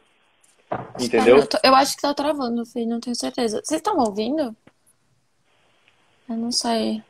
Entendeu? 1.00 1.38
Eu, 1.38 1.48
tô, 1.48 1.58
eu 1.64 1.74
acho 1.74 1.96
que 1.96 2.02
tá 2.02 2.12
travando, 2.12 2.66
filho, 2.66 2.90
não 2.90 3.00
tenho 3.00 3.16
certeza. 3.16 3.62
Vocês 3.64 3.80
estão 3.80 3.96
ouvindo? 3.96 4.54
Eu 6.28 6.36
não 6.36 6.52
sei. 6.52 7.02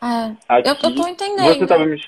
É, 0.00 0.36
aqui, 0.48 0.68
eu, 0.68 0.90
eu 0.90 0.94
tô 0.94 1.08
entendendo. 1.08 1.58
Você 1.58 1.66
tava 1.66 1.86
me... 1.86 2.02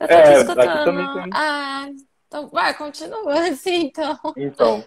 Eu 0.00 0.08
tô 0.08 0.14
é, 0.14 0.32
escutando. 0.34 0.68
Aqui 0.68 0.84
também 0.84 1.30
Ah, 1.32 1.88
então, 2.26 2.48
vai, 2.48 2.74
continua 2.74 3.32
assim, 3.48 3.86
então. 3.86 4.18
Então, 4.36 4.84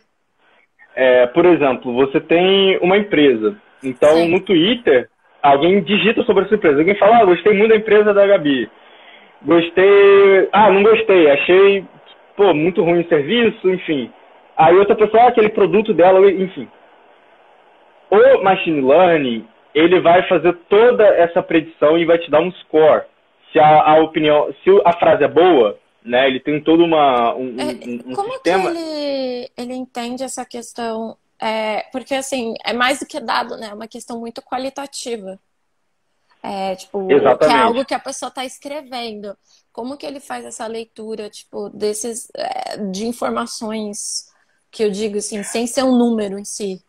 é, 1.00 1.28
por 1.28 1.46
exemplo, 1.46 1.94
você 1.94 2.20
tem 2.20 2.80
uma 2.80 2.98
empresa. 2.98 3.56
Então, 3.84 4.16
Sim. 4.16 4.30
no 4.30 4.40
Twitter, 4.40 5.08
alguém 5.44 5.80
digita 5.84 6.24
sobre 6.24 6.46
essa 6.46 6.56
empresa. 6.56 6.80
Alguém 6.80 6.98
fala, 6.98 7.18
ah, 7.18 7.26
gostei 7.26 7.54
muito 7.54 7.70
da 7.70 7.76
empresa 7.76 8.16
da 8.16 8.26
Gabi. 8.26 8.68
Gostei. 9.44 10.50
Ah, 10.52 10.72
não 10.72 10.82
gostei. 10.82 11.30
Achei, 11.30 11.86
pô, 12.36 12.52
muito 12.52 12.84
ruim 12.84 13.02
o 13.02 13.08
serviço, 13.08 13.70
enfim. 13.70 14.12
Aí 14.58 14.76
outra 14.76 14.96
pessoa, 14.96 15.26
ah, 15.26 15.28
aquele 15.28 15.50
produto 15.50 15.94
dela, 15.94 16.20
enfim. 16.32 16.68
O 18.10 18.44
machine 18.44 18.82
learning, 18.82 19.48
ele 19.74 20.00
vai 20.00 20.28
fazer 20.28 20.54
toda 20.70 21.06
essa 21.06 21.44
predição 21.44 21.98
e 21.98 22.06
vai 22.06 22.18
te 22.18 22.30
dar 22.32 22.42
um 22.42 22.52
score. 22.52 23.06
Se 23.52 23.60
a, 23.60 23.92
a 23.92 24.00
opinião, 24.00 24.54
se 24.64 24.70
a 24.86 24.94
frase 24.94 25.24
é 25.24 25.28
boa, 25.28 25.78
né? 26.04 26.28
Ele 26.28 26.40
tem 26.40 26.62
todo 26.64 26.84
uma, 26.84 27.36
um, 27.36 27.56
é, 27.60 27.66
um, 27.66 28.12
um 28.12 28.16
como 28.16 28.34
sistema... 28.34 28.72
que 28.72 28.78
ele, 28.78 29.52
ele 29.58 29.74
entende 29.74 30.24
essa 30.24 30.46
questão? 30.46 31.18
É, 31.40 31.86
porque, 31.92 32.16
assim, 32.16 32.54
é 32.66 32.74
mais 32.74 33.00
do 33.00 33.06
que 33.06 33.20
dado, 33.20 33.58
né? 33.58 33.68
É 33.68 33.74
uma 33.74 33.88
questão 33.88 34.20
muito 34.20 34.42
qualitativa. 34.42 35.40
É, 36.42 36.76
tipo, 36.76 37.12
Exatamente. 37.12 37.48
que 37.48 37.54
é 37.54 37.62
algo 37.62 37.86
que 37.86 37.94
a 37.94 38.00
pessoa 38.00 38.30
está 38.30 38.46
escrevendo. 38.46 39.38
Como 39.72 39.98
que 39.98 40.06
ele 40.06 40.20
faz 40.20 40.46
essa 40.46 40.66
leitura, 40.66 41.30
tipo, 41.30 41.70
desses, 41.70 42.30
é, 42.36 42.78
de 42.78 43.06
informações 43.06 44.32
que 44.72 44.84
eu 44.84 44.90
digo, 44.90 45.18
assim, 45.18 45.44
sem 45.44 45.68
ser 45.68 45.84
um 45.84 45.98
número 45.98 46.40
em 46.40 46.46
si? 46.46 46.82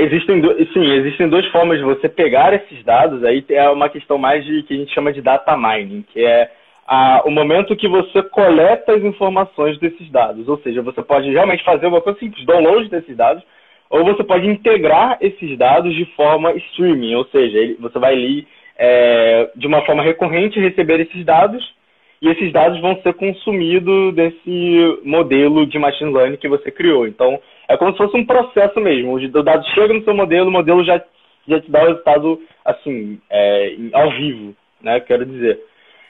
Existem, 0.00 0.40
sim, 0.72 0.92
existem 0.92 1.28
duas 1.28 1.44
formas 1.46 1.76
de 1.76 1.84
você 1.84 2.08
pegar 2.08 2.54
esses 2.54 2.84
dados. 2.84 3.24
Aí 3.24 3.44
é 3.48 3.68
uma 3.68 3.88
questão 3.88 4.16
mais 4.16 4.44
de 4.44 4.62
que 4.62 4.74
a 4.74 4.76
gente 4.76 4.94
chama 4.94 5.12
de 5.12 5.20
data 5.20 5.56
mining, 5.56 6.04
que 6.12 6.24
é 6.24 6.52
a, 6.86 7.22
o 7.26 7.32
momento 7.32 7.74
que 7.74 7.88
você 7.88 8.22
coleta 8.22 8.92
as 8.94 9.02
informações 9.02 9.76
desses 9.80 10.08
dados. 10.08 10.46
Ou 10.46 10.56
seja, 10.58 10.82
você 10.82 11.02
pode 11.02 11.28
realmente 11.30 11.64
fazer 11.64 11.88
uma 11.88 12.00
coisa 12.00 12.16
simples, 12.20 12.46
download 12.46 12.88
desses 12.88 13.16
dados, 13.16 13.42
ou 13.90 14.04
você 14.04 14.22
pode 14.22 14.46
integrar 14.46 15.18
esses 15.20 15.58
dados 15.58 15.92
de 15.92 16.04
forma 16.14 16.52
streaming, 16.52 17.16
ou 17.16 17.24
seja, 17.24 17.58
ele, 17.58 17.76
você 17.80 17.98
vai 17.98 18.12
ali 18.12 18.46
é, 18.78 19.50
de 19.56 19.66
uma 19.66 19.84
forma 19.84 20.04
recorrente 20.04 20.60
receber 20.60 21.00
esses 21.00 21.24
dados 21.24 21.74
e 22.22 22.28
esses 22.28 22.52
dados 22.52 22.80
vão 22.80 23.00
ser 23.02 23.14
consumidos 23.14 24.14
desse 24.14 25.00
modelo 25.02 25.66
de 25.66 25.76
machine 25.76 26.12
learning 26.12 26.36
que 26.36 26.48
você 26.48 26.70
criou. 26.70 27.04
Então, 27.06 27.40
é 27.68 27.76
como 27.76 27.92
se 27.92 27.98
fosse 27.98 28.16
um 28.16 28.24
processo 28.24 28.80
mesmo. 28.80 29.14
O 29.14 29.42
dado 29.42 29.64
chega 29.74 29.92
no 29.92 30.02
seu 30.02 30.14
modelo, 30.14 30.48
o 30.48 30.52
modelo 30.52 30.82
já, 30.84 31.02
já 31.46 31.60
te 31.60 31.70
dá 31.70 31.82
o 31.82 31.86
resultado 31.88 32.40
assim, 32.64 33.20
é, 33.30 33.76
ao 33.92 34.10
vivo, 34.10 34.54
né? 34.80 35.00
Quero 35.00 35.26
dizer. 35.26 35.60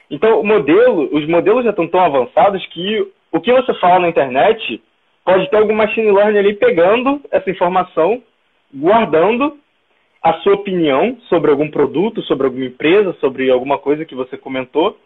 Então, 0.09 0.39
o 0.39 0.43
modelo, 0.45 1.09
os 1.11 1.27
modelos 1.27 1.63
já 1.63 1.69
estão 1.69 1.87
tão 1.87 1.99
avançados 1.99 2.65
que 2.67 3.07
o 3.31 3.39
que 3.39 3.51
você 3.51 3.73
fala 3.75 3.99
na 3.99 4.09
internet 4.09 4.81
pode 5.23 5.49
ter 5.49 5.57
algum 5.57 5.75
machine 5.75 6.11
learning 6.11 6.39
ali 6.39 6.53
pegando 6.53 7.21
essa 7.29 7.49
informação, 7.49 8.23
guardando 8.73 9.57
a 10.23 10.33
sua 10.39 10.53
opinião 10.53 11.17
sobre 11.29 11.51
algum 11.51 11.69
produto, 11.69 12.21
sobre 12.23 12.47
alguma 12.47 12.65
empresa, 12.65 13.15
sobre 13.19 13.51
alguma 13.51 13.77
coisa 13.77 14.05
que 14.05 14.15
você 14.15 14.37
comentou 14.37 14.97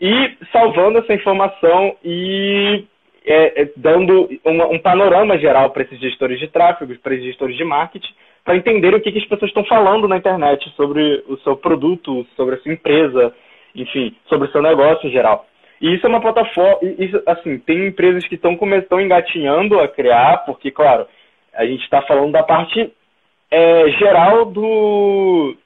e 0.00 0.36
salvando 0.52 0.98
essa 0.98 1.14
informação 1.14 1.96
e 2.04 2.84
é, 3.24 3.62
é, 3.62 3.70
dando 3.76 4.28
uma, 4.44 4.66
um 4.66 4.78
panorama 4.78 5.38
geral 5.38 5.70
para 5.70 5.82
esses 5.82 5.98
gestores 5.98 6.38
de 6.38 6.48
tráfego, 6.48 6.94
para 6.98 7.14
esses 7.14 7.26
gestores 7.26 7.56
de 7.56 7.64
marketing, 7.64 8.12
para 8.44 8.56
entender 8.56 8.94
o 8.94 9.00
que, 9.00 9.12
que 9.12 9.18
as 9.18 9.26
pessoas 9.26 9.50
estão 9.50 9.64
falando 9.64 10.08
na 10.08 10.16
internet 10.16 10.68
sobre 10.76 11.22
o 11.28 11.36
seu 11.38 11.56
produto, 11.56 12.26
sobre 12.36 12.54
a 12.54 12.58
sua 12.58 12.72
empresa, 12.72 13.34
enfim, 13.74 14.16
sobre 14.28 14.48
o 14.48 14.52
seu 14.52 14.62
negócio 14.62 15.08
em 15.08 15.12
geral. 15.12 15.46
E 15.80 15.94
isso 15.94 16.06
é 16.06 16.08
uma 16.08 16.20
plataforma, 16.20 16.78
isso, 16.98 17.22
assim, 17.26 17.58
tem 17.58 17.86
empresas 17.86 18.26
que 18.26 18.34
estão 18.34 18.58
estão 18.76 19.00
engatinhando 19.00 19.80
a 19.80 19.88
criar, 19.88 20.38
porque, 20.44 20.70
claro, 20.70 21.06
a 21.54 21.64
gente 21.64 21.82
está 21.82 22.02
falando 22.02 22.32
da 22.32 22.42
parte 22.42 22.92
é, 23.50 23.88
geral 23.92 24.44
do, 24.44 25.56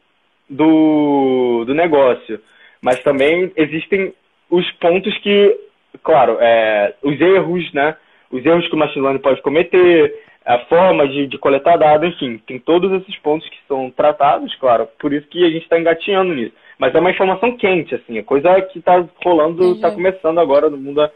do, 0.49 1.65
do 1.67 1.75
negócio, 1.75 2.41
mas 2.81 3.03
também 3.03 3.53
existem 3.57 4.15
os 4.51 4.71
pontos 4.73 5.17
que, 5.19 5.57
claro, 6.03 6.39
é, 6.41 6.95
os 7.03 7.21
erros, 7.21 7.73
né, 7.73 7.97
os 8.31 8.45
erros 8.45 8.67
que 8.69 8.75
o 8.75 8.79
machine 8.79 9.03
learning 9.03 9.23
pode 9.23 9.43
cometer, 9.43 10.25
a 10.45 10.59
forma 10.67 11.09
de, 11.09 11.27
de 11.27 11.39
coletar 11.39 11.77
dados, 11.79 12.09
enfim, 12.09 12.39
tem 12.47 12.59
todos 12.59 12.93
esses 13.01 13.17
pontos 13.21 13.49
que 13.49 13.57
são 13.67 13.91
tratados, 13.91 14.55
claro, 14.57 14.87
por 14.99 15.13
isso 15.13 15.27
que 15.29 15.45
a 15.45 15.49
gente 15.49 15.63
está 15.63 15.79
engatinhando 15.79 16.35
nisso. 16.35 16.55
Mas 16.79 16.95
é 16.95 17.01
uma 17.01 17.11
informação 17.11 17.57
quente, 17.57 17.95
assim, 17.95 18.19
é 18.19 18.23
coisa 18.23 18.61
que 18.63 18.79
está 18.79 19.03
rolando, 19.25 19.75
está 19.75 19.91
começando 19.91 20.39
agora 20.39 20.69
no 20.69 20.77
mundo 20.77 21.01
a, 21.01 21.11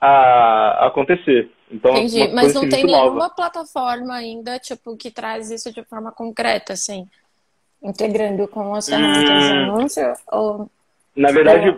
a, 0.00 0.86
acontecer. 0.86 1.50
Então, 1.70 1.90
Entendi, 1.96 2.28
mas 2.32 2.54
não 2.54 2.60
assim, 2.62 2.70
tem 2.70 2.84
nenhuma 2.84 3.14
nova. 3.14 3.34
plataforma 3.34 4.14
ainda, 4.14 4.58
tipo, 4.58 4.96
que 4.96 5.10
traz 5.10 5.50
isso 5.50 5.72
de 5.72 5.82
forma 5.82 6.12
concreta, 6.12 6.74
assim, 6.74 7.08
integrando 7.82 8.46
com 8.46 8.72
as 8.74 8.88
ferramentas 8.88 9.44
hum... 9.44 9.48
de 9.48 9.52
anúncio? 9.52 10.12
Ou... 10.30 10.70
Na 11.16 11.32
verdade. 11.32 11.76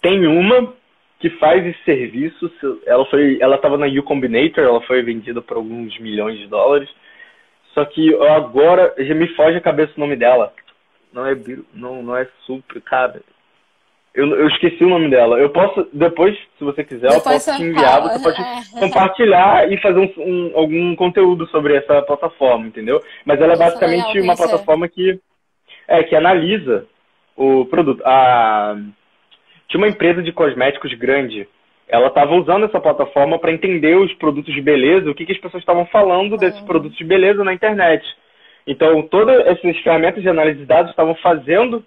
Tem 0.00 0.26
uma 0.26 0.72
que 1.20 1.30
faz 1.30 1.66
esse 1.66 1.82
serviço, 1.84 2.50
ela 2.86 3.04
foi, 3.06 3.38
ela 3.40 3.56
estava 3.56 3.76
na 3.76 3.86
U 3.86 4.02
Combinator, 4.04 4.64
ela 4.64 4.80
foi 4.82 5.02
vendida 5.02 5.42
por 5.42 5.56
alguns 5.56 5.98
milhões 5.98 6.38
de 6.38 6.46
dólares, 6.46 6.88
só 7.74 7.84
que 7.84 8.14
agora 8.14 8.94
já 8.98 9.14
me 9.14 9.28
foge 9.34 9.56
a 9.56 9.60
cabeça 9.60 9.92
o 9.96 10.00
nome 10.00 10.16
dela. 10.16 10.52
Não 11.12 11.26
é 11.26 11.36
não, 11.74 12.02
não 12.02 12.16
é 12.16 12.26
super, 12.44 12.80
cara. 12.82 13.20
Eu, 14.14 14.26
eu 14.34 14.48
esqueci 14.48 14.84
o 14.84 14.88
nome 14.88 15.08
dela. 15.08 15.38
Eu 15.38 15.50
posso, 15.50 15.88
depois, 15.92 16.36
se 16.58 16.64
você 16.64 16.82
quiser, 16.82 17.08
depois 17.08 17.46
eu 17.46 17.52
posso 17.52 17.56
te 17.56 17.62
enviar. 17.62 18.02
Você 18.02 18.22
pode 18.22 18.40
é. 18.42 18.80
compartilhar 18.80 19.72
e 19.72 19.80
fazer 19.80 20.00
um, 20.00 20.12
um, 20.18 20.52
algum 20.56 20.96
conteúdo 20.96 21.46
sobre 21.48 21.76
essa 21.76 22.02
plataforma, 22.02 22.66
entendeu? 22.66 23.02
Mas 23.24 23.40
ela 23.40 23.52
é 23.52 23.56
basicamente 23.56 24.20
uma 24.20 24.36
plataforma 24.36 24.88
que 24.88 25.20
É, 25.86 26.02
que 26.02 26.16
analisa 26.16 26.86
o 27.36 27.64
produto. 27.66 28.02
A... 28.04 28.76
Tinha 29.68 29.80
uma 29.80 29.88
empresa 29.88 30.22
de 30.22 30.32
cosméticos 30.32 30.92
grande. 30.94 31.46
Ela 31.86 32.08
estava 32.08 32.34
usando 32.34 32.66
essa 32.66 32.80
plataforma 32.80 33.38
para 33.38 33.52
entender 33.52 33.96
os 33.96 34.12
produtos 34.14 34.54
de 34.54 34.60
beleza, 34.60 35.10
o 35.10 35.14
que, 35.14 35.24
que 35.24 35.32
as 35.32 35.38
pessoas 35.38 35.62
estavam 35.62 35.86
falando 35.86 36.36
desses 36.36 36.60
uhum. 36.60 36.66
produtos 36.66 36.98
de 36.98 37.04
beleza 37.04 37.44
na 37.44 37.54
internet. 37.54 38.04
Então, 38.66 39.02
todas 39.02 39.46
essas 39.46 39.78
ferramentas 39.78 40.22
de 40.22 40.28
análise 40.28 40.58
de 40.58 40.66
dados 40.66 40.90
estavam 40.90 41.14
fazendo, 41.16 41.84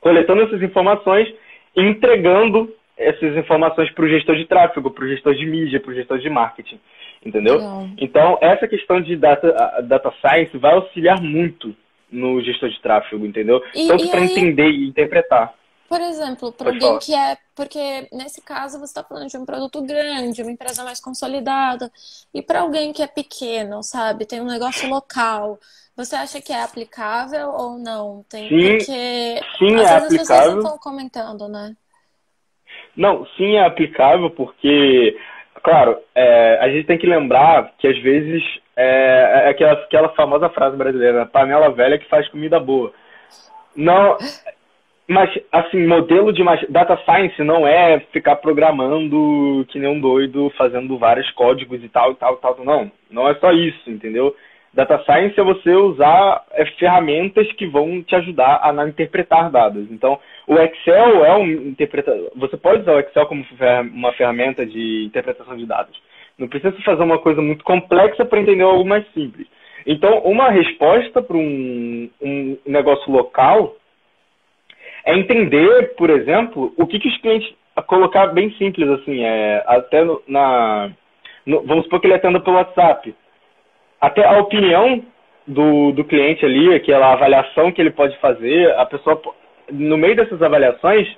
coletando 0.00 0.42
essas 0.42 0.60
informações 0.62 1.32
e 1.76 1.82
entregando 1.82 2.72
essas 2.96 3.36
informações 3.36 3.90
para 3.92 4.04
o 4.04 4.08
gestor 4.08 4.36
de 4.36 4.44
tráfego, 4.46 4.90
para 4.90 5.04
o 5.04 5.08
gestor 5.08 5.34
de 5.34 5.46
mídia, 5.46 5.80
para 5.80 5.92
o 5.92 5.94
gestor 5.94 6.18
de 6.18 6.28
marketing. 6.28 6.80
Entendeu? 7.24 7.60
Então, 7.98 8.36
essa 8.40 8.66
questão 8.66 9.00
de 9.00 9.16
data, 9.16 9.80
data 9.82 10.12
science 10.20 10.56
vai 10.58 10.74
auxiliar 10.74 11.20
muito 11.20 11.74
no 12.10 12.42
gestor 12.42 12.68
de 12.68 12.80
tráfego, 12.80 13.24
entendeu? 13.24 13.62
E, 13.74 13.86
Tanto 13.86 14.10
para 14.10 14.20
entender 14.20 14.68
e 14.68 14.88
interpretar. 14.88 15.54
Por 15.92 16.00
exemplo, 16.00 16.50
para 16.52 16.68
alguém 16.68 16.80
falar. 16.80 17.00
que 17.00 17.14
é. 17.14 17.36
Porque 17.54 18.08
nesse 18.10 18.40
caso 18.40 18.78
você 18.78 18.84
está 18.84 19.04
falando 19.04 19.28
de 19.28 19.36
um 19.36 19.44
produto 19.44 19.82
grande, 19.82 20.40
uma 20.40 20.50
empresa 20.50 20.82
mais 20.82 20.98
consolidada. 20.98 21.90
E 22.32 22.40
para 22.40 22.60
alguém 22.60 22.94
que 22.94 23.02
é 23.02 23.06
pequeno, 23.06 23.82
sabe? 23.82 24.24
Tem 24.24 24.40
um 24.40 24.46
negócio 24.46 24.88
local. 24.88 25.58
Você 25.94 26.16
acha 26.16 26.40
que 26.40 26.50
é 26.50 26.62
aplicável 26.62 27.50
ou 27.50 27.78
não? 27.78 28.24
Tem, 28.30 28.48
sim, 28.48 28.78
porque 28.78 29.40
sim, 29.58 29.74
às 29.74 29.90
é 29.90 30.00
vezes 30.00 30.14
aplicável. 30.14 30.22
as 30.22 30.28
pessoas 30.28 30.48
não 30.48 30.58
estão 30.62 30.78
comentando, 30.78 31.48
né? 31.48 31.76
Não, 32.96 33.26
sim 33.36 33.56
é 33.56 33.66
aplicável 33.66 34.30
porque, 34.30 35.14
claro, 35.62 35.98
é, 36.14 36.58
a 36.58 36.70
gente 36.70 36.86
tem 36.86 36.96
que 36.96 37.06
lembrar 37.06 37.70
que 37.76 37.86
às 37.86 37.98
vezes 38.02 38.42
é, 38.74 39.44
é 39.44 39.48
aquela, 39.50 39.72
aquela 39.74 40.08
famosa 40.14 40.48
frase 40.48 40.74
brasileira, 40.74 41.26
panela 41.26 41.70
velha 41.70 41.98
que 41.98 42.08
faz 42.08 42.26
comida 42.30 42.58
boa. 42.58 42.94
Não, 43.76 44.16
mas 45.12 45.30
assim, 45.52 45.86
modelo 45.86 46.32
de 46.32 46.42
data 46.68 46.98
science 47.04 47.42
não 47.42 47.66
é 47.66 48.00
ficar 48.12 48.36
programando 48.36 49.64
que 49.68 49.78
nem 49.78 49.90
um 49.90 50.00
doido, 50.00 50.50
fazendo 50.56 50.98
vários 50.98 51.30
códigos 51.32 51.82
e 51.84 51.88
tal 51.88 52.12
e 52.12 52.14
tal 52.16 52.34
e 52.34 52.36
tal, 52.38 52.64
não. 52.64 52.90
Não 53.10 53.28
é 53.28 53.34
só 53.36 53.52
isso, 53.52 53.90
entendeu? 53.90 54.34
Data 54.74 55.02
Science 55.04 55.38
é 55.38 55.44
você 55.44 55.74
usar 55.74 56.44
é, 56.52 56.64
ferramentas 56.64 57.50
que 57.52 57.66
vão 57.66 58.02
te 58.02 58.16
ajudar 58.16 58.60
a 58.62 58.88
interpretar 58.88 59.50
dados. 59.50 59.86
Então, 59.90 60.18
o 60.46 60.54
Excel 60.54 61.24
é 61.26 61.36
um 61.36 61.46
interpretador. 61.46 62.30
Você 62.36 62.56
pode 62.56 62.80
usar 62.80 62.94
o 62.94 63.00
Excel 63.00 63.26
como 63.26 63.44
uma 63.92 64.12
ferramenta 64.12 64.64
de 64.64 65.04
interpretação 65.04 65.58
de 65.58 65.66
dados. 65.66 66.00
Não 66.38 66.48
precisa 66.48 66.74
fazer 66.82 67.02
uma 67.02 67.18
coisa 67.18 67.42
muito 67.42 67.62
complexa 67.64 68.24
para 68.24 68.40
entender 68.40 68.62
algo 68.62 68.84
mais 68.84 69.06
simples. 69.12 69.46
Então, 69.86 70.20
uma 70.20 70.48
resposta 70.48 71.20
para 71.20 71.36
um, 71.36 72.08
um, 72.22 72.56
negócio 72.66 73.12
local 73.12 73.76
é 75.04 75.16
entender, 75.16 75.94
por 75.96 76.10
exemplo, 76.10 76.72
o 76.76 76.86
que, 76.86 76.98
que 76.98 77.08
os 77.08 77.18
clientes. 77.18 77.52
Colocar 77.86 78.26
bem 78.28 78.50
simples 78.58 78.88
assim, 78.90 79.24
é, 79.24 79.62
até 79.66 80.04
no, 80.04 80.22
na. 80.28 80.90
No, 81.46 81.62
vamos 81.62 81.84
supor 81.84 82.00
que 82.00 82.06
ele 82.06 82.14
atenda 82.14 82.38
pelo 82.38 82.56
WhatsApp 82.56 83.14
até 84.02 84.26
a 84.26 84.38
opinião 84.38 85.02
do, 85.46 85.92
do 85.92 86.04
cliente 86.04 86.44
ali, 86.44 86.74
aquela 86.74 87.12
avaliação 87.12 87.70
que 87.70 87.80
ele 87.80 87.92
pode 87.92 88.18
fazer, 88.18 88.72
a 88.76 88.84
pessoa, 88.84 89.20
no 89.70 89.96
meio 89.96 90.16
dessas 90.16 90.42
avaliações, 90.42 91.08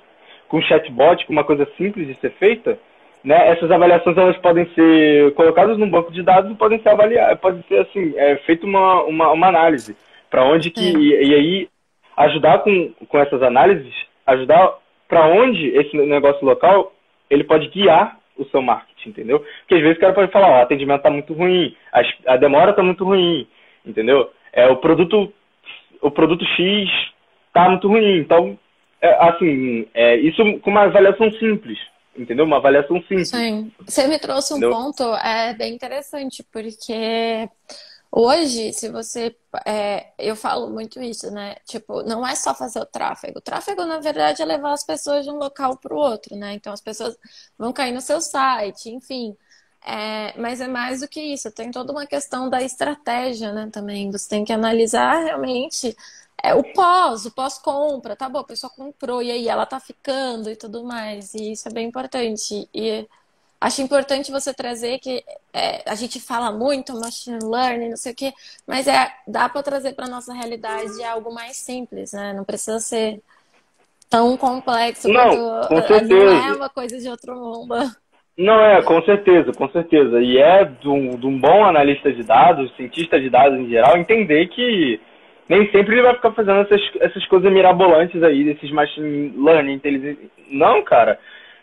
com 0.47 0.61
chatbot, 0.61 1.25
com 1.25 1.33
uma 1.33 1.43
coisa 1.43 1.67
simples 1.77 2.07
de 2.07 2.13
ser 2.15 2.31
feita, 2.33 2.77
né, 3.23 3.49
essas 3.49 3.71
avaliações 3.71 4.15
elas 4.15 4.37
podem 4.37 4.67
ser 4.75 5.33
colocadas 5.33 5.79
num 5.79 5.89
banco 5.89 6.11
de 6.11 6.21
dados 6.21 6.51
e 6.51 6.55
podem 6.55 6.79
ser 6.79 6.89
avaliadas, 6.89 7.39
pode 7.39 7.65
ser 7.67 7.79
assim, 7.79 8.13
é, 8.15 8.35
feita 8.45 8.67
uma, 8.67 9.01
uma, 9.03 9.31
uma 9.31 9.47
análise 9.47 9.97
para 10.29 10.45
onde 10.45 10.69
que, 10.69 10.95
e, 10.95 11.29
e, 11.29 11.33
aí 11.33 11.67
ajudar 12.17 12.59
com, 12.59 12.93
com 13.07 13.19
essas 13.19 13.41
análises, 13.41 13.93
ajudar 14.25 14.77
para 15.07 15.27
onde 15.27 15.67
esse 15.69 15.95
negócio 15.97 16.45
local 16.45 16.93
ele 17.29 17.43
pode 17.43 17.67
guiar 17.69 18.17
o 18.37 18.45
seu 18.45 18.61
marketing, 18.61 19.09
entendeu? 19.09 19.39
Porque 19.39 19.75
às 19.75 19.81
vezes 19.81 19.97
o 19.97 19.99
cara 19.99 20.13
pode 20.13 20.31
falar, 20.31 20.49
ó, 20.49 20.59
o 20.59 20.63
atendimento 20.63 21.01
tá 21.01 21.09
muito 21.09 21.33
ruim, 21.33 21.75
a, 21.91 22.33
a 22.33 22.37
demora 22.37 22.73
tá 22.73 22.83
muito 22.83 23.03
ruim, 23.03 23.47
entendeu? 23.85 24.29
É, 24.51 24.67
o 24.67 24.77
produto 24.77 25.31
o 26.01 26.11
produto 26.11 26.45
X 26.45 26.89
tá 27.53 27.69
muito 27.69 27.87
ruim, 27.87 28.19
então 28.19 28.57
é, 29.01 29.29
assim, 29.29 29.87
é, 29.93 30.15
isso 30.17 30.41
com 30.59 30.69
uma 30.69 30.83
avaliação 30.83 31.31
simples, 31.33 31.79
entendeu? 32.15 32.45
Uma 32.45 32.57
avaliação 32.57 33.01
simples. 33.03 33.29
Sim. 33.29 33.71
Você 33.85 34.07
me 34.07 34.19
trouxe 34.19 34.53
um 34.53 34.57
entendeu? 34.57 34.75
ponto 34.75 35.03
é 35.15 35.53
bem 35.53 35.73
interessante, 35.73 36.43
porque 36.51 37.47
Hoje, 38.17 38.71
se 38.71 38.87
você. 38.89 39.35
É, 39.65 40.13
eu 40.17 40.35
falo 40.37 40.69
muito 40.69 41.01
isso, 41.01 41.29
né? 41.31 41.55
Tipo, 41.65 42.01
não 42.03 42.25
é 42.25 42.33
só 42.35 42.53
fazer 42.55 42.79
o 42.79 42.85
tráfego. 42.85 43.39
O 43.39 43.41
tráfego, 43.41 43.83
na 43.85 43.99
verdade, 43.99 44.41
é 44.41 44.45
levar 44.45 44.71
as 44.71 44.85
pessoas 44.85 45.25
de 45.25 45.31
um 45.31 45.35
local 45.37 45.77
para 45.77 45.93
o 45.93 45.97
outro, 45.97 46.33
né? 46.35 46.53
Então, 46.53 46.71
as 46.71 46.79
pessoas 46.81 47.17
vão 47.57 47.73
cair 47.73 47.91
no 47.93 47.99
seu 48.01 48.21
site, 48.21 48.89
enfim. 48.89 49.35
É, 49.85 50.37
mas 50.39 50.61
é 50.61 50.67
mais 50.67 51.01
do 51.01 51.07
que 51.09 51.19
isso. 51.21 51.51
Tem 51.51 51.71
toda 51.71 51.91
uma 51.91 52.05
questão 52.07 52.49
da 52.49 52.61
estratégia, 52.63 53.51
né? 53.51 53.69
Também. 53.71 54.09
Você 54.11 54.29
tem 54.29 54.45
que 54.45 54.53
analisar 54.53 55.23
realmente 55.23 55.93
é, 56.41 56.53
o 56.55 56.63
pós, 56.73 57.25
o 57.25 57.31
pós-compra. 57.31 58.15
Tá 58.15 58.29
bom, 58.29 58.39
a 58.39 58.43
pessoa 58.45 58.69
comprou 58.69 59.21
e 59.21 59.29
aí 59.31 59.47
ela 59.49 59.65
tá 59.65 59.79
ficando 59.79 60.49
e 60.49 60.55
tudo 60.55 60.83
mais. 60.85 61.33
E 61.33 61.51
isso 61.51 61.67
é 61.67 61.71
bem 61.71 61.87
importante. 61.89 62.69
E 62.73 63.07
Acho 63.65 63.81
importante 63.81 64.31
você 64.31 64.53
trazer 64.53 64.99
que 64.99 65.23
é, 65.51 65.81
a 65.89 65.95
gente 65.95 66.21
fala 66.21 66.51
muito 66.51 66.93
machine 66.99 67.39
learning, 67.43 67.89
não 67.89 67.97
sei 67.97 68.11
o 68.11 68.15
quê, 68.15 68.31
mas 68.67 68.87
é, 68.87 69.07
dá 69.27 69.49
para 69.49 69.63
trazer 69.63 69.95
para 69.95 70.07
nossa 70.07 70.31
realidade 70.35 71.03
algo 71.03 71.33
mais 71.33 71.57
simples, 71.57 72.13
né? 72.13 72.31
Não 72.31 72.43
precisa 72.43 72.79
ser 72.79 73.21
tão 74.07 74.37
complexo 74.37 75.07
não, 75.07 75.29
quanto 75.29 75.67
com 75.67 75.81
certeza. 75.81 76.25
não 76.25 76.47
é 76.47 76.53
uma 76.53 76.69
coisa 76.69 76.99
de 76.99 77.09
outro 77.09 77.33
mundo. 77.33 77.73
Não 78.37 78.61
é, 78.61 78.83
com 78.83 79.01
certeza, 79.01 79.51
com 79.51 79.67
certeza. 79.71 80.21
E 80.21 80.37
é 80.37 80.63
de 80.65 80.87
um, 80.87 81.17
de 81.17 81.25
um 81.25 81.39
bom 81.39 81.65
analista 81.65 82.13
de 82.13 82.21
dados, 82.21 82.71
cientista 82.75 83.19
de 83.19 83.31
dados 83.31 83.59
em 83.59 83.67
geral, 83.67 83.97
entender 83.97 84.47
que 84.49 85.01
nem 85.49 85.71
sempre 85.71 85.95
ele 85.95 86.03
vai 86.03 86.13
ficar 86.13 86.33
fazendo 86.33 86.59
essas, 86.59 86.81
essas 86.99 87.25
coisas 87.25 87.51
mirabolantes 87.51 88.21
aí, 88.21 88.43
desses 88.43 88.69
machine 88.69 89.33
learning, 89.35 89.73
inteligência. 89.73 90.29
Não, 90.51 90.83
cara 90.83 91.17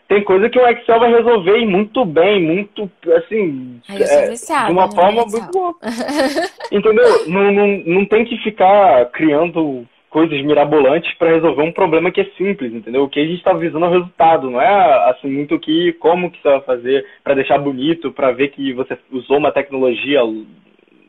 tem 0.07 0.23
coisa 0.23 0.49
que 0.49 0.59
o 0.59 0.67
Excel 0.67 0.99
vai 0.99 1.11
resolver 1.11 1.57
e 1.57 1.65
muito 1.65 2.05
bem, 2.05 2.41
muito, 2.41 2.89
assim, 3.15 3.81
é, 3.89 4.29
viciada, 4.29 4.67
de 4.67 4.71
uma 4.71 4.91
forma 4.91 5.25
muito 5.25 5.51
boa. 5.51 5.75
Entendeu? 6.71 7.27
Não, 7.27 7.51
não, 7.51 7.67
não 7.85 8.05
tem 8.05 8.25
que 8.25 8.37
ficar 8.37 9.05
criando 9.11 9.87
coisas 10.13 10.39
mirabolantes 10.43 11.11
para 11.15 11.31
resolver 11.31 11.63
um 11.63 11.71
problema 11.71 12.11
que 12.11 12.21
é 12.21 12.25
simples, 12.37 12.71
entendeu? 12.71 13.03
O 13.03 13.09
que 13.09 13.19
a 13.19 13.25
gente 13.25 13.37
está 13.37 13.51
visando 13.51 13.85
é 13.85 13.89
o 13.89 13.91
resultado, 13.91 14.51
não 14.51 14.61
é 14.61 15.09
assim 15.09 15.27
muito 15.27 15.57
que 15.59 15.91
como 15.93 16.29
que 16.29 16.39
você 16.39 16.49
vai 16.49 16.61
fazer 16.61 17.05
para 17.23 17.33
deixar 17.33 17.57
bonito, 17.57 18.11
para 18.11 18.31
ver 18.31 18.49
que 18.49 18.71
você 18.73 18.95
usou 19.11 19.37
uma 19.37 19.51
tecnologia. 19.51 20.19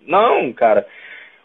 Não, 0.06 0.50
cara. 0.54 0.86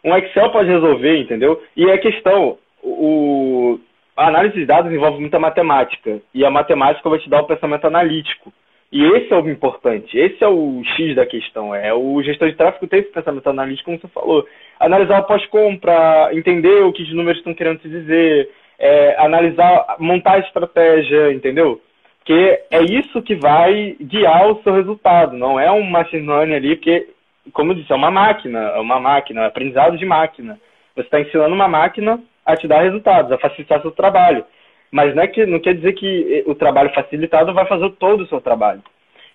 Um 0.01 0.15
Excel 0.15 0.49
pode 0.51 0.69
resolver, 0.69 1.19
entendeu? 1.19 1.61
E 1.75 1.91
a 1.91 1.97
questão, 1.97 2.57
o, 2.81 3.77
a 4.19 4.27
análise 4.27 4.55
de 4.55 4.65
dados 4.65 4.91
envolve 4.91 5.21
muita 5.21 5.39
matemática. 5.39 6.19
E 6.33 6.43
a 6.43 6.51
matemática 6.51 7.09
vai 7.09 7.19
te 7.19 7.29
dar 7.29 7.41
o 7.41 7.47
pensamento 7.47 7.87
analítico. 7.87 8.51
E 8.91 9.01
esse 9.01 9.31
é 9.31 9.37
o 9.37 9.49
importante, 9.49 10.17
esse 10.17 10.43
é 10.43 10.47
o 10.47 10.81
X 10.83 11.15
da 11.15 11.25
questão. 11.25 11.73
É 11.73 11.93
o 11.93 12.21
gestor 12.21 12.49
de 12.49 12.55
tráfego 12.55 12.87
tem 12.87 12.99
esse 12.99 13.13
pensamento 13.13 13.49
analítico, 13.49 13.85
como 13.85 13.99
você 13.99 14.07
falou. 14.09 14.45
Analisar 14.77 15.21
o 15.21 15.23
pós-compra, 15.23 16.31
entender 16.33 16.83
o 16.83 16.91
que 16.91 17.03
os 17.03 17.13
números 17.13 17.37
estão 17.37 17.53
querendo 17.53 17.79
te 17.79 17.87
dizer, 17.87 18.49
é, 18.77 19.15
analisar, 19.23 19.95
montar 19.99 20.33
a 20.33 20.39
estratégia, 20.39 21.31
entendeu? 21.31 21.79
Porque 22.17 22.59
é 22.71 22.81
isso 22.81 23.21
que 23.21 23.35
vai 23.35 23.95
guiar 24.01 24.51
o 24.51 24.61
seu 24.63 24.73
resultado, 24.73 25.37
não 25.37 25.57
é 25.57 25.71
um 25.71 25.83
machine 25.83 26.27
learning 26.27 26.55
ali, 26.55 26.75
porque, 26.75 27.07
como 27.53 27.71
eu 27.71 27.75
disse, 27.75 27.91
é 27.91 27.95
uma 27.95 28.11
máquina, 28.11 28.59
é 28.59 28.79
uma 28.79 28.99
máquina, 28.99 29.43
é 29.43 29.45
aprendizado 29.45 29.97
de 29.97 30.05
máquina. 30.05 30.59
Você 30.93 31.01
está 31.01 31.21
ensinando 31.21 31.55
uma 31.55 31.67
máquina 31.67 32.19
a 32.53 32.57
te 32.57 32.67
dar 32.67 32.81
resultados, 32.81 33.31
a 33.31 33.37
facilitar 33.37 33.81
seu 33.81 33.91
trabalho. 33.91 34.45
Mas 34.91 35.15
não, 35.15 35.23
é 35.23 35.27
que, 35.27 35.45
não 35.45 35.59
quer 35.59 35.75
dizer 35.75 35.93
que 35.93 36.43
o 36.47 36.55
trabalho 36.55 36.93
facilitado 36.93 37.53
vai 37.53 37.67
fazer 37.67 37.89
todo 37.91 38.23
o 38.23 38.27
seu 38.27 38.41
trabalho. 38.41 38.83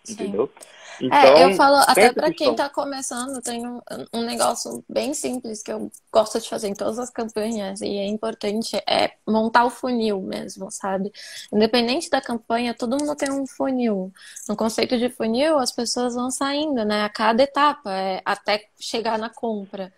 Sim. 0.03 0.15
Entendeu? 0.15 0.51
Então, 1.01 1.19
é, 1.19 1.45
eu 1.45 1.55
falo, 1.55 1.77
até 1.89 2.13
para 2.13 2.33
quem 2.33 2.53
está 2.53 2.69
começando, 2.69 3.43
tem 3.43 3.67
um, 3.67 3.81
um 4.13 4.23
negócio 4.23 4.85
bem 4.89 5.13
simples 5.13 5.63
que 5.63 5.73
eu 5.73 5.91
gosto 6.13 6.41
de 6.41 6.49
fazer 6.49 6.69
em 6.69 6.75
todas 6.75 6.99
as 6.99 7.11
campanhas 7.11 7.81
e 7.81 7.99
é 7.99 8.07
importante, 8.07 8.77
é 8.89 9.13
montar 9.27 9.65
o 9.65 9.71
funil 9.71 10.21
mesmo, 10.23 10.71
sabe? 10.71 11.11
Independente 11.53 12.09
da 12.09 12.21
campanha, 12.21 12.75
todo 12.75 12.97
mundo 12.97 13.17
tem 13.17 13.31
um 13.31 13.47
funil. 13.47 14.13
No 14.49 14.57
conceito 14.57 14.97
de 14.97 15.09
funil, 15.09 15.59
as 15.59 15.73
pessoas 15.73 16.15
vão 16.15 16.31
saindo, 16.31 16.85
né? 16.85 17.03
A 17.03 17.09
cada 17.09 17.43
etapa, 17.43 17.93
é, 17.93 18.23
até 18.25 18.65
chegar 18.79 19.19
na 19.19 19.31
compra 19.31 19.93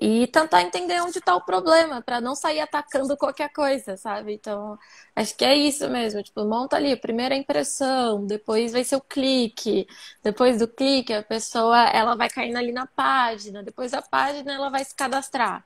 e 0.00 0.26
tentar 0.28 0.62
entender 0.62 1.00
onde 1.02 1.18
está 1.18 1.34
o 1.36 1.44
problema, 1.44 2.02
para 2.02 2.20
não 2.20 2.34
sair 2.34 2.60
atacando 2.60 3.16
qualquer 3.16 3.50
coisa, 3.52 3.96
sabe? 3.96 4.34
Então, 4.34 4.78
acho 5.14 5.36
que 5.36 5.44
é 5.44 5.54
isso 5.54 5.88
mesmo. 5.88 6.22
Tipo, 6.22 6.44
monta 6.44 6.76
ali, 6.76 6.96
primeira 6.96 7.34
impressão, 7.36 8.26
depois 8.26 8.72
vai 8.72 8.84
ser 8.84 8.96
o 8.96 9.00
clique, 9.00 9.86
depois 10.22 10.58
do 10.58 10.66
clique 10.68 11.12
a 11.12 11.22
pessoa 11.22 11.88
ela 11.90 12.16
vai 12.16 12.28
caindo 12.28 12.56
ali 12.58 12.72
na 12.72 12.86
página, 12.86 13.62
depois 13.62 13.92
da 13.92 14.02
página 14.02 14.52
ela 14.54 14.68
vai 14.70 14.84
se 14.84 14.94
cadastrar. 14.94 15.64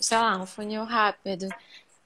sei 0.00 0.18
lá, 0.18 0.36
um 0.38 0.46
funil 0.46 0.84
rápido. 0.84 1.48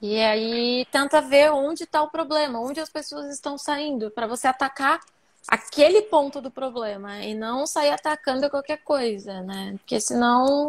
E 0.01 0.19
aí 0.21 0.85
tenta 0.91 1.21
ver 1.21 1.51
onde 1.51 1.83
está 1.83 2.03
o 2.03 2.09
problema, 2.11 2.59
onde 2.59 2.79
as 2.79 2.89
pessoas 2.89 3.27
estão 3.33 3.57
saindo, 3.57 4.11
para 4.11 4.27
você 4.27 4.47
atacar 4.47 4.99
aquele 5.47 6.03
ponto 6.03 6.41
do 6.41 6.51
problema 6.51 7.19
e 7.23 7.33
não 7.35 7.65
sair 7.67 7.91
atacando 7.91 8.49
qualquer 8.49 8.77
coisa, 8.83 9.41
né? 9.43 9.73
Porque 9.79 9.99
senão 10.01 10.67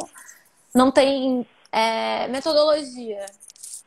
não 0.75 0.91
tem 0.91 1.47
é, 1.73 2.29
metodologia. 2.29 3.27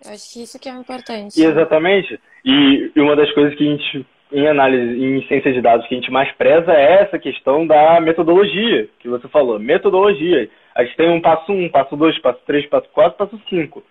Eu 0.05 0.11
acho 0.13 0.33
que 0.33 0.43
isso 0.43 0.59
que 0.59 0.69
é 0.69 0.71
importante. 0.71 1.41
Exatamente. 1.41 2.19
E 2.45 2.91
uma 2.95 3.15
das 3.15 3.31
coisas 3.33 3.55
que 3.55 3.67
a 3.67 3.71
gente, 3.71 4.05
em 4.31 4.47
análise, 4.47 5.03
em 5.03 5.27
ciência 5.27 5.51
de 5.51 5.61
dados, 5.61 5.85
que 5.87 5.95
a 5.95 5.97
gente 5.97 6.11
mais 6.11 6.31
preza 6.33 6.71
é 6.71 7.03
essa 7.03 7.19
questão 7.19 7.67
da 7.67 7.99
metodologia, 7.99 8.87
que 8.99 9.09
você 9.09 9.27
falou. 9.27 9.59
Metodologia. 9.59 10.49
A 10.73 10.83
gente 10.83 10.95
tem 10.95 11.09
um 11.09 11.19
passo 11.19 11.51
um, 11.51 11.69
passo 11.69 11.97
dois, 11.97 12.17
passo 12.19 12.39
três, 12.45 12.65
passo 12.67 12.87
quatro, 12.93 13.17
passo 13.17 13.41
cinco. 13.49 13.83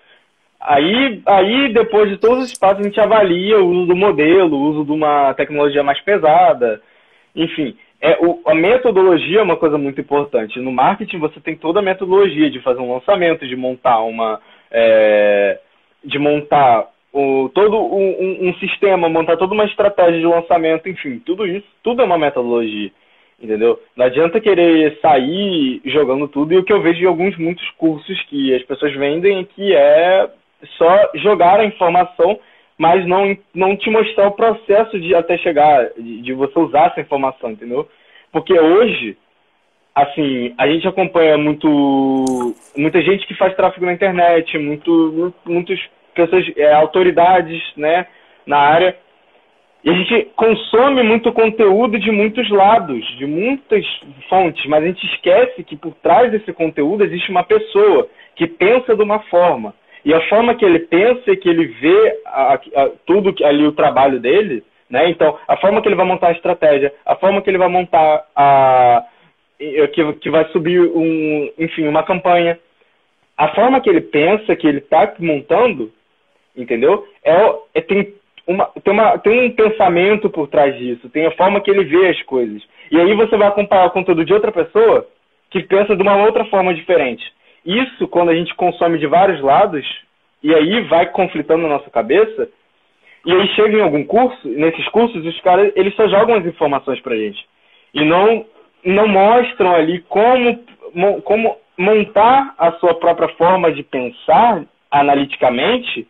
Aí, 0.60 1.22
aí, 1.24 1.72
depois 1.72 2.10
de 2.10 2.16
todos 2.16 2.50
os 2.50 2.58
passos, 2.58 2.80
a 2.80 2.82
gente 2.82 2.98
avalia 2.98 3.60
o 3.60 3.68
uso 3.68 3.86
do 3.86 3.96
modelo, 3.96 4.56
o 4.56 4.70
uso 4.70 4.84
de 4.84 4.90
uma 4.90 5.32
tecnologia 5.34 5.84
mais 5.84 6.00
pesada, 6.00 6.82
enfim. 7.34 7.76
É, 8.00 8.16
o, 8.24 8.40
a 8.46 8.54
metodologia 8.54 9.40
é 9.40 9.42
uma 9.42 9.56
coisa 9.56 9.76
muito 9.76 10.00
importante. 10.00 10.60
No 10.60 10.70
marketing, 10.70 11.18
você 11.18 11.40
tem 11.40 11.56
toda 11.56 11.80
a 11.80 11.82
metodologia 11.82 12.50
de 12.50 12.60
fazer 12.60 12.80
um 12.80 12.92
lançamento, 12.92 13.46
de 13.46 13.56
montar 13.56 14.00
uma. 14.00 14.40
É, 14.70 15.58
de 16.04 16.18
montar 16.18 16.88
o, 17.12 17.50
todo 17.52 17.76
um, 17.76 18.48
um, 18.48 18.54
sistema, 18.54 19.08
montar 19.08 19.36
toda 19.36 19.54
uma 19.54 19.64
estratégia 19.64 20.20
de 20.20 20.26
lançamento, 20.26 20.88
enfim, 20.88 21.18
tudo 21.18 21.46
isso, 21.46 21.66
tudo 21.82 22.02
é 22.02 22.04
uma 22.04 22.18
metodologia. 22.18 22.90
Entendeu? 23.40 23.80
Não 23.96 24.06
adianta 24.06 24.40
querer 24.40 24.98
sair 25.00 25.80
jogando 25.84 26.28
tudo, 26.28 26.52
e 26.52 26.58
o 26.58 26.64
que 26.64 26.72
eu 26.72 26.82
vejo 26.82 27.02
em 27.02 27.06
alguns 27.06 27.36
muitos 27.36 27.68
cursos 27.72 28.20
que 28.24 28.54
as 28.54 28.62
pessoas 28.64 28.92
vendem 28.94 29.40
é 29.40 29.44
que 29.44 29.74
é 29.74 30.28
só 30.76 31.10
jogar 31.14 31.60
a 31.60 31.64
informação, 31.64 32.38
mas 32.78 33.04
não, 33.06 33.36
não 33.52 33.76
te 33.76 33.90
mostrar 33.90 34.28
o 34.28 34.36
processo 34.36 34.98
de 35.00 35.14
até 35.14 35.36
chegar, 35.36 35.90
de, 35.98 36.22
de 36.22 36.32
você 36.32 36.56
usar 36.58 36.86
essa 36.86 37.00
informação, 37.00 37.50
entendeu? 37.50 37.88
Porque 38.30 38.58
hoje, 38.58 39.16
assim, 39.94 40.54
a 40.56 40.68
gente 40.68 40.86
acompanha 40.86 41.36
muito 41.36 42.54
muita 42.76 43.02
gente 43.02 43.26
que 43.26 43.34
faz 43.34 43.54
tráfego 43.56 43.84
na 43.84 43.92
internet, 43.92 44.56
muito, 44.56 45.34
muitas 45.44 45.80
pessoas, 46.14 46.44
é, 46.56 46.72
autoridades, 46.72 47.60
né, 47.76 48.06
na 48.46 48.58
área, 48.58 48.96
e 49.84 49.90
a 49.90 49.92
gente 49.92 50.28
consome 50.36 51.02
muito 51.02 51.32
conteúdo 51.32 51.98
de 51.98 52.10
muitos 52.10 52.48
lados, 52.50 53.04
de 53.16 53.26
muitas 53.26 53.84
fontes, 54.28 54.64
mas 54.66 54.82
a 54.82 54.86
gente 54.86 55.04
esquece 55.14 55.62
que 55.62 55.76
por 55.76 55.94
trás 55.94 56.30
desse 56.30 56.52
conteúdo 56.52 57.04
existe 57.04 57.30
uma 57.30 57.44
pessoa 57.44 58.08
que 58.34 58.46
pensa 58.46 58.96
de 58.96 59.02
uma 59.02 59.20
forma, 59.20 59.74
e 60.04 60.14
a 60.14 60.20
forma 60.28 60.54
que 60.54 60.64
ele 60.64 60.80
pensa, 60.80 61.36
que 61.36 61.48
ele 61.48 61.66
vê 61.66 62.20
a, 62.26 62.54
a, 62.54 62.90
tudo 63.06 63.34
ali 63.44 63.66
o 63.66 63.72
trabalho 63.72 64.20
dele, 64.20 64.62
né? 64.88 65.10
Então, 65.10 65.38
a 65.46 65.56
forma 65.56 65.82
que 65.82 65.88
ele 65.88 65.96
vai 65.96 66.06
montar 66.06 66.28
a 66.28 66.32
estratégia, 66.32 66.92
a 67.04 67.14
forma 67.16 67.42
que 67.42 67.50
ele 67.50 67.58
vai 67.58 67.68
montar 67.68 68.24
a 68.34 69.04
que, 69.58 70.12
que 70.14 70.30
vai 70.30 70.44
subir 70.46 70.80
um, 70.80 71.50
enfim, 71.58 71.86
uma 71.88 72.04
campanha, 72.04 72.58
a 73.36 73.48
forma 73.48 73.80
que 73.80 73.90
ele 73.90 74.00
pensa, 74.00 74.54
que 74.56 74.66
ele 74.66 74.78
está 74.78 75.12
montando, 75.18 75.92
entendeu? 76.56 77.06
É, 77.24 77.54
é 77.74 77.80
tem 77.80 78.14
uma, 78.46 78.66
tem, 78.82 78.92
uma, 78.92 79.18
tem 79.18 79.46
um 79.46 79.50
pensamento 79.50 80.30
por 80.30 80.48
trás 80.48 80.76
disso, 80.76 81.10
tem 81.10 81.26
a 81.26 81.32
forma 81.32 81.60
que 81.60 81.70
ele 81.70 81.84
vê 81.84 82.08
as 82.08 82.22
coisas. 82.22 82.62
E 82.90 82.98
aí 82.98 83.14
você 83.14 83.36
vai 83.36 83.50
comparar 83.52 83.86
o 83.86 83.90
conteúdo 83.90 84.24
de 84.24 84.32
outra 84.32 84.50
pessoa 84.50 85.06
que 85.50 85.62
pensa 85.62 85.94
de 85.94 86.02
uma 86.02 86.16
outra 86.24 86.44
forma 86.46 86.72
diferente. 86.74 87.24
Isso, 87.68 88.08
quando 88.08 88.30
a 88.30 88.34
gente 88.34 88.54
consome 88.54 88.98
de 88.98 89.06
vários 89.06 89.42
lados, 89.42 89.86
e 90.42 90.54
aí 90.54 90.80
vai 90.84 91.04
conflitando 91.10 91.64
na 91.64 91.68
nossa 91.68 91.90
cabeça, 91.90 92.48
e 93.26 93.30
aí 93.30 93.46
chega 93.48 93.76
em 93.76 93.82
algum 93.82 94.04
curso, 94.04 94.48
nesses 94.48 94.88
cursos, 94.88 95.22
os 95.22 95.38
caras, 95.42 95.70
eles 95.76 95.94
só 95.94 96.08
jogam 96.08 96.36
as 96.36 96.46
informações 96.46 96.98
pra 97.00 97.14
gente. 97.14 97.46
E 97.92 98.02
não, 98.06 98.46
não 98.82 99.06
mostram 99.06 99.74
ali 99.74 100.00
como, 100.08 100.64
como 101.24 101.58
montar 101.76 102.54
a 102.56 102.72
sua 102.72 102.94
própria 102.94 103.28
forma 103.36 103.70
de 103.70 103.82
pensar 103.82 104.64
analiticamente 104.90 106.08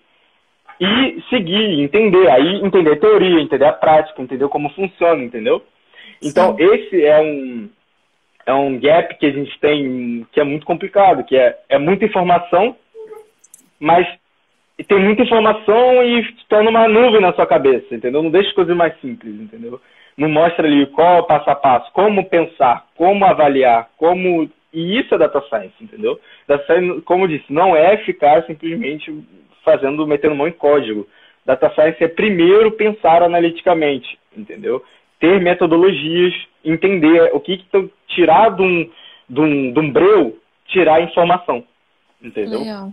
e 0.80 1.20
seguir, 1.28 1.82
entender. 1.82 2.30
Aí 2.30 2.64
entender 2.64 2.92
a 2.92 3.00
teoria, 3.00 3.40
entender 3.40 3.64
a 3.64 3.72
prática, 3.72 4.22
entender 4.22 4.46
como 4.46 4.70
funciona, 4.70 5.24
entendeu? 5.24 5.60
Então, 6.22 6.56
Sim. 6.56 6.62
esse 6.62 7.04
é 7.04 7.20
um, 7.20 7.68
é 8.48 8.54
um 8.54 8.80
gap 8.80 9.14
que 9.18 9.26
a 9.26 9.30
gente 9.30 9.60
tem 9.60 10.26
que 10.32 10.40
é 10.40 10.44
muito 10.44 10.64
complicado, 10.64 11.22
que 11.22 11.36
é, 11.36 11.58
é 11.68 11.76
muita 11.76 12.06
informação, 12.06 12.74
mas 13.78 14.08
tem 14.88 14.98
muita 14.98 15.22
informação 15.22 16.02
e 16.02 16.26
torna 16.48 16.70
uma 16.70 16.88
nuvem 16.88 17.20
na 17.20 17.34
sua 17.34 17.46
cabeça, 17.46 17.94
entendeu? 17.94 18.22
Não 18.22 18.30
deixa 18.30 18.54
coisas 18.54 18.74
mais 18.74 18.98
simples, 19.00 19.34
entendeu? 19.38 19.78
Não 20.16 20.30
mostra 20.30 20.66
ali 20.66 20.86
qual 20.86 21.18
é 21.18 21.20
o 21.20 21.24
passo 21.24 21.50
a 21.50 21.54
passo, 21.54 21.92
como 21.92 22.24
pensar, 22.24 22.86
como 22.96 23.24
avaliar, 23.26 23.90
como... 23.98 24.50
E 24.72 24.98
isso 24.98 25.14
é 25.14 25.18
data 25.18 25.42
science, 25.50 25.74
entendeu? 25.78 26.18
Data 26.46 26.64
science, 26.66 27.02
como 27.02 27.24
eu 27.24 27.28
disse, 27.28 27.52
não 27.52 27.76
é 27.76 27.98
ficar 27.98 28.44
simplesmente 28.44 29.12
fazendo, 29.62 30.06
metendo 30.06 30.34
mão 30.34 30.48
em 30.48 30.52
código. 30.52 31.06
Data 31.44 31.70
science 31.74 32.02
é 32.02 32.08
primeiro 32.08 32.72
pensar 32.72 33.22
analiticamente, 33.22 34.18
entendeu? 34.34 34.82
Ter 35.20 35.40
metodologias, 35.40 36.34
entender 36.64 37.30
o 37.34 37.40
que, 37.40 37.58
que 37.58 37.92
tirar 38.08 38.50
de 38.50 38.62
um, 38.62 38.90
de, 39.28 39.40
um, 39.40 39.72
de 39.72 39.80
um 39.80 39.92
breu, 39.92 40.40
tirar 40.66 41.02
informação. 41.02 41.64
Entendeu? 42.22 42.60
Legal. 42.60 42.92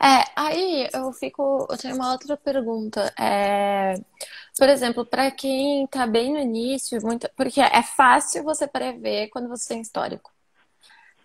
É, 0.00 0.24
aí 0.36 0.88
eu 0.92 1.12
fico. 1.12 1.66
Eu 1.70 1.78
tenho 1.78 1.94
uma 1.96 2.12
outra 2.12 2.36
pergunta. 2.36 3.12
É, 3.18 3.94
por 4.58 4.68
exemplo, 4.68 5.06
para 5.06 5.30
quem 5.30 5.84
está 5.84 6.06
bem 6.06 6.32
no 6.32 6.38
início, 6.38 7.00
muito, 7.02 7.28
porque 7.36 7.60
é 7.60 7.82
fácil 7.82 8.44
você 8.44 8.66
prever 8.66 9.28
quando 9.28 9.48
você 9.48 9.68
tem 9.68 9.80
histórico. 9.80 10.35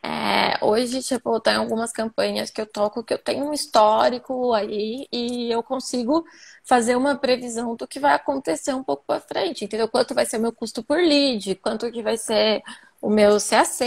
É, 0.04 0.58
hoje, 0.66 1.02
tipo, 1.04 1.40
tem 1.40 1.54
algumas 1.56 1.92
campanhas 1.92 2.50
que 2.50 2.60
eu 2.60 2.66
toco 2.66 3.04
que 3.04 3.14
eu 3.14 3.20
tenho 3.20 3.46
um 3.46 3.54
histórico 3.54 4.52
aí 4.54 5.08
e 5.12 5.52
eu 5.52 5.62
consigo 5.62 6.26
fazer 6.64 6.96
uma 6.96 7.16
previsão 7.16 7.76
do 7.76 7.88
que 7.88 8.00
vai 8.00 8.14
acontecer 8.14 8.74
um 8.74 8.84
pouco 8.84 9.04
para 9.06 9.22
frente, 9.22 9.66
entendeu? 9.66 9.88
Quanto 9.88 10.16
vai 10.16 10.26
ser 10.26 10.38
o 10.38 10.42
meu 10.42 10.52
custo 10.52 10.84
por 10.84 10.98
lead, 10.98 11.56
quanto 11.56 11.92
que 11.92 12.02
vai 12.02 12.18
ser 12.18 12.64
o 13.02 13.10
meu 13.10 13.38
CAC, 13.40 13.84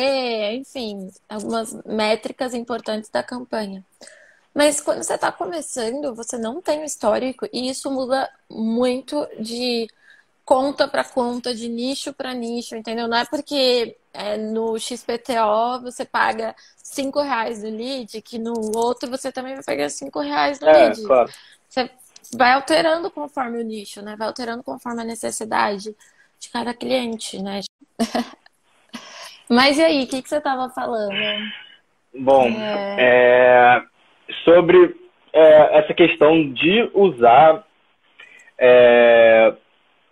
enfim, 0.57 1.11
algumas 1.29 1.73
métricas 1.85 2.55
importantes 2.55 3.11
da 3.11 3.23
campanha. 3.23 3.85
Mas 4.55 4.81
quando 4.81 5.03
você 5.03 5.15
está 5.15 5.33
começando, 5.33 6.15
você 6.15 6.39
não 6.39 6.63
tem 6.63 6.81
o 6.83 6.85
histórico 6.85 7.47
e 7.53 7.69
isso 7.69 7.91
muda 7.91 8.31
muito 8.49 9.27
de 9.41 9.89
conta 10.45 10.87
para 10.87 11.05
conta, 11.05 11.55
de 11.55 11.69
nicho 11.69 12.13
para 12.13 12.35
nicho, 12.35 12.77
entendeu? 12.77 13.09
Não 13.09 13.17
é 13.17 13.25
porque 13.25 13.97
é, 14.13 14.37
no 14.37 14.79
XPTO 14.79 15.81
você 15.83 16.05
paga 16.05 16.55
5 16.77 17.21
reais 17.23 17.63
no 17.63 17.71
lead, 17.71 18.21
que 18.23 18.39
no 18.39 18.55
outro 18.77 19.11
você 19.11 19.33
também 19.33 19.55
vai 19.55 19.65
pagar 19.65 19.89
5 19.89 20.21
reais 20.21 20.61
no 20.61 20.69
é, 20.69 20.73
lead. 20.73 21.03
Claro. 21.03 21.31
Você 21.69 21.91
vai 22.37 22.53
alterando 22.53 23.11
conforme 23.11 23.61
o 23.61 23.65
nicho, 23.65 24.03
né? 24.03 24.15
Vai 24.17 24.29
alterando 24.29 24.63
conforme 24.63 25.03
a 25.03 25.05
necessidade 25.05 25.97
de 26.39 26.51
cada 26.51 26.75
cliente, 26.75 27.43
né? 27.43 27.61
Mas 29.49 29.79
e 29.79 29.83
aí, 29.83 30.05
o 30.05 30.07
que, 30.07 30.23
que 30.23 30.29
você 30.29 30.39
estava 30.39 30.71
falando? 30.71 31.15
Bom, 32.19 32.47
é... 32.49 32.97
É, 32.99 33.83
sobre 34.45 34.97
é, 35.33 35.79
essa 35.79 35.93
questão 35.95 36.53
de 36.53 36.91
usar. 36.95 37.67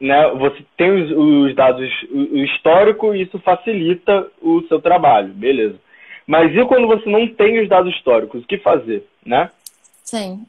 Né, 0.02 0.30
você 0.30 0.64
tem 0.76 0.90
os, 0.90 1.12
os, 1.12 1.54
dados, 1.54 1.88
o 2.10 2.38
histórico, 2.38 3.14
e 3.14 3.22
isso 3.22 3.38
facilita 3.38 4.26
o 4.42 4.60
seu 4.62 4.80
trabalho, 4.80 5.28
beleza. 5.28 5.78
Mas 6.26 6.52
e 6.56 6.64
quando 6.64 6.88
você 6.88 7.08
não 7.08 7.24
tem 7.28 7.60
os 7.60 7.68
dados 7.68 7.94
históricos? 7.94 8.42
O 8.42 8.46
que 8.46 8.58
fazer, 8.58 9.04
né? 9.24 9.48
Sim. 10.02 10.44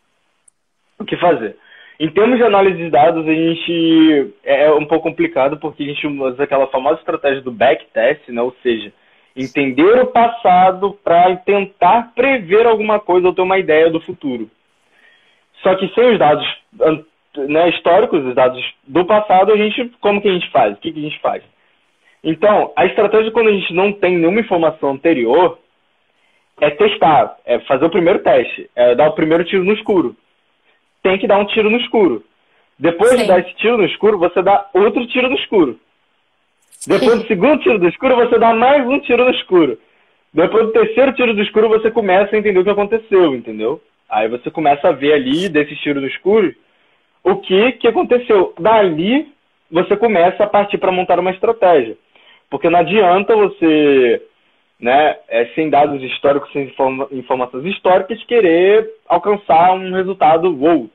O 0.97 1.05
que 1.05 1.15
fazer? 1.17 1.55
Em 1.99 2.09
termos 2.09 2.37
de 2.37 2.43
análise 2.43 2.77
de 2.77 2.89
dados, 2.89 3.27
a 3.27 3.31
gente 3.31 4.33
é, 4.43 4.65
é 4.65 4.73
um 4.73 4.87
pouco 4.87 5.07
complicado 5.07 5.57
porque 5.57 5.83
a 5.83 5.85
gente 5.85 6.07
usa 6.07 6.43
aquela 6.43 6.65
famosa 6.65 6.99
estratégia 6.99 7.43
do 7.43 7.51
backtest, 7.51 8.27
né? 8.29 8.41
ou 8.41 8.55
seja, 8.63 8.91
entender 9.35 10.01
o 10.01 10.07
passado 10.07 10.97
para 11.03 11.35
tentar 11.37 12.11
prever 12.15 12.65
alguma 12.65 12.99
coisa 12.99 13.27
ou 13.27 13.35
ter 13.35 13.43
uma 13.43 13.59
ideia 13.59 13.91
do 13.91 14.01
futuro. 14.01 14.49
Só 15.61 15.75
que 15.75 15.87
sem 15.93 16.11
os 16.11 16.17
dados 16.17 16.45
né, 17.37 17.69
históricos, 17.69 18.25
os 18.25 18.35
dados 18.35 18.63
do 18.87 19.05
passado, 19.05 19.51
a 19.51 19.57
gente, 19.57 19.91
como 19.99 20.21
que 20.21 20.27
a 20.27 20.33
gente 20.33 20.49
faz? 20.51 20.73
O 20.73 20.79
que, 20.79 20.91
que 20.91 20.99
a 20.99 21.09
gente 21.09 21.19
faz? 21.19 21.43
Então, 22.23 22.71
a 22.75 22.85
estratégia 22.85 23.31
quando 23.31 23.49
a 23.49 23.53
gente 23.53 23.73
não 23.73 23.91
tem 23.91 24.17
nenhuma 24.17 24.39
informação 24.39 24.91
anterior 24.91 25.59
é 26.61 26.69
testar, 26.69 27.37
é 27.45 27.59
fazer 27.59 27.85
o 27.85 27.89
primeiro 27.89 28.19
teste, 28.19 28.69
é 28.75 28.95
dar 28.95 29.09
o 29.09 29.13
primeiro 29.13 29.43
tiro 29.43 29.63
no 29.63 29.73
escuro 29.73 30.15
tem 31.03 31.19
que 31.19 31.27
dar 31.27 31.37
um 31.37 31.45
tiro 31.45 31.69
no 31.69 31.77
escuro. 31.77 32.23
Depois 32.79 33.11
Sim. 33.11 33.17
de 33.17 33.27
dar 33.27 33.39
esse 33.39 33.53
tiro 33.55 33.77
no 33.77 33.85
escuro, 33.85 34.17
você 34.17 34.41
dá 34.41 34.67
outro 34.73 35.05
tiro 35.07 35.29
no 35.29 35.35
escuro. 35.35 35.79
Depois 36.87 37.21
do 37.21 37.27
segundo 37.27 37.61
tiro 37.61 37.77
no 37.77 37.89
escuro, 37.89 38.15
você 38.15 38.39
dá 38.39 38.55
mais 38.55 38.87
um 38.87 38.99
tiro 38.99 39.25
no 39.25 39.31
escuro. 39.31 39.77
Depois 40.33 40.65
do 40.65 40.71
terceiro 40.71 41.13
tiro 41.13 41.33
do 41.35 41.43
escuro, 41.43 41.69
você 41.69 41.91
começa 41.91 42.35
a 42.35 42.39
entender 42.39 42.57
o 42.57 42.63
que 42.63 42.69
aconteceu, 42.69 43.35
entendeu? 43.35 43.79
Aí 44.09 44.27
você 44.27 44.49
começa 44.49 44.87
a 44.87 44.91
ver 44.91 45.13
ali, 45.13 45.47
desse 45.49 45.75
tiro 45.75 45.99
do 45.99 46.07
escuro, 46.07 46.55
o 47.23 47.37
que, 47.37 47.73
que 47.73 47.87
aconteceu. 47.87 48.53
Dali, 48.59 49.31
você 49.71 49.95
começa 49.95 50.43
a 50.43 50.47
partir 50.47 50.77
para 50.77 50.91
montar 50.91 51.19
uma 51.19 51.31
estratégia. 51.31 51.97
Porque 52.49 52.69
não 52.69 52.79
adianta 52.79 53.35
você, 53.35 54.21
né, 54.79 55.17
é, 55.27 55.45
sem 55.55 55.69
dados 55.69 56.01
históricos, 56.03 56.51
sem 56.51 56.65
informa 56.65 57.07
informações 57.11 57.65
históricas, 57.65 58.23
querer 58.25 58.87
alcançar 59.07 59.73
um 59.73 59.93
resultado 59.93 60.53
wow, 60.55 60.89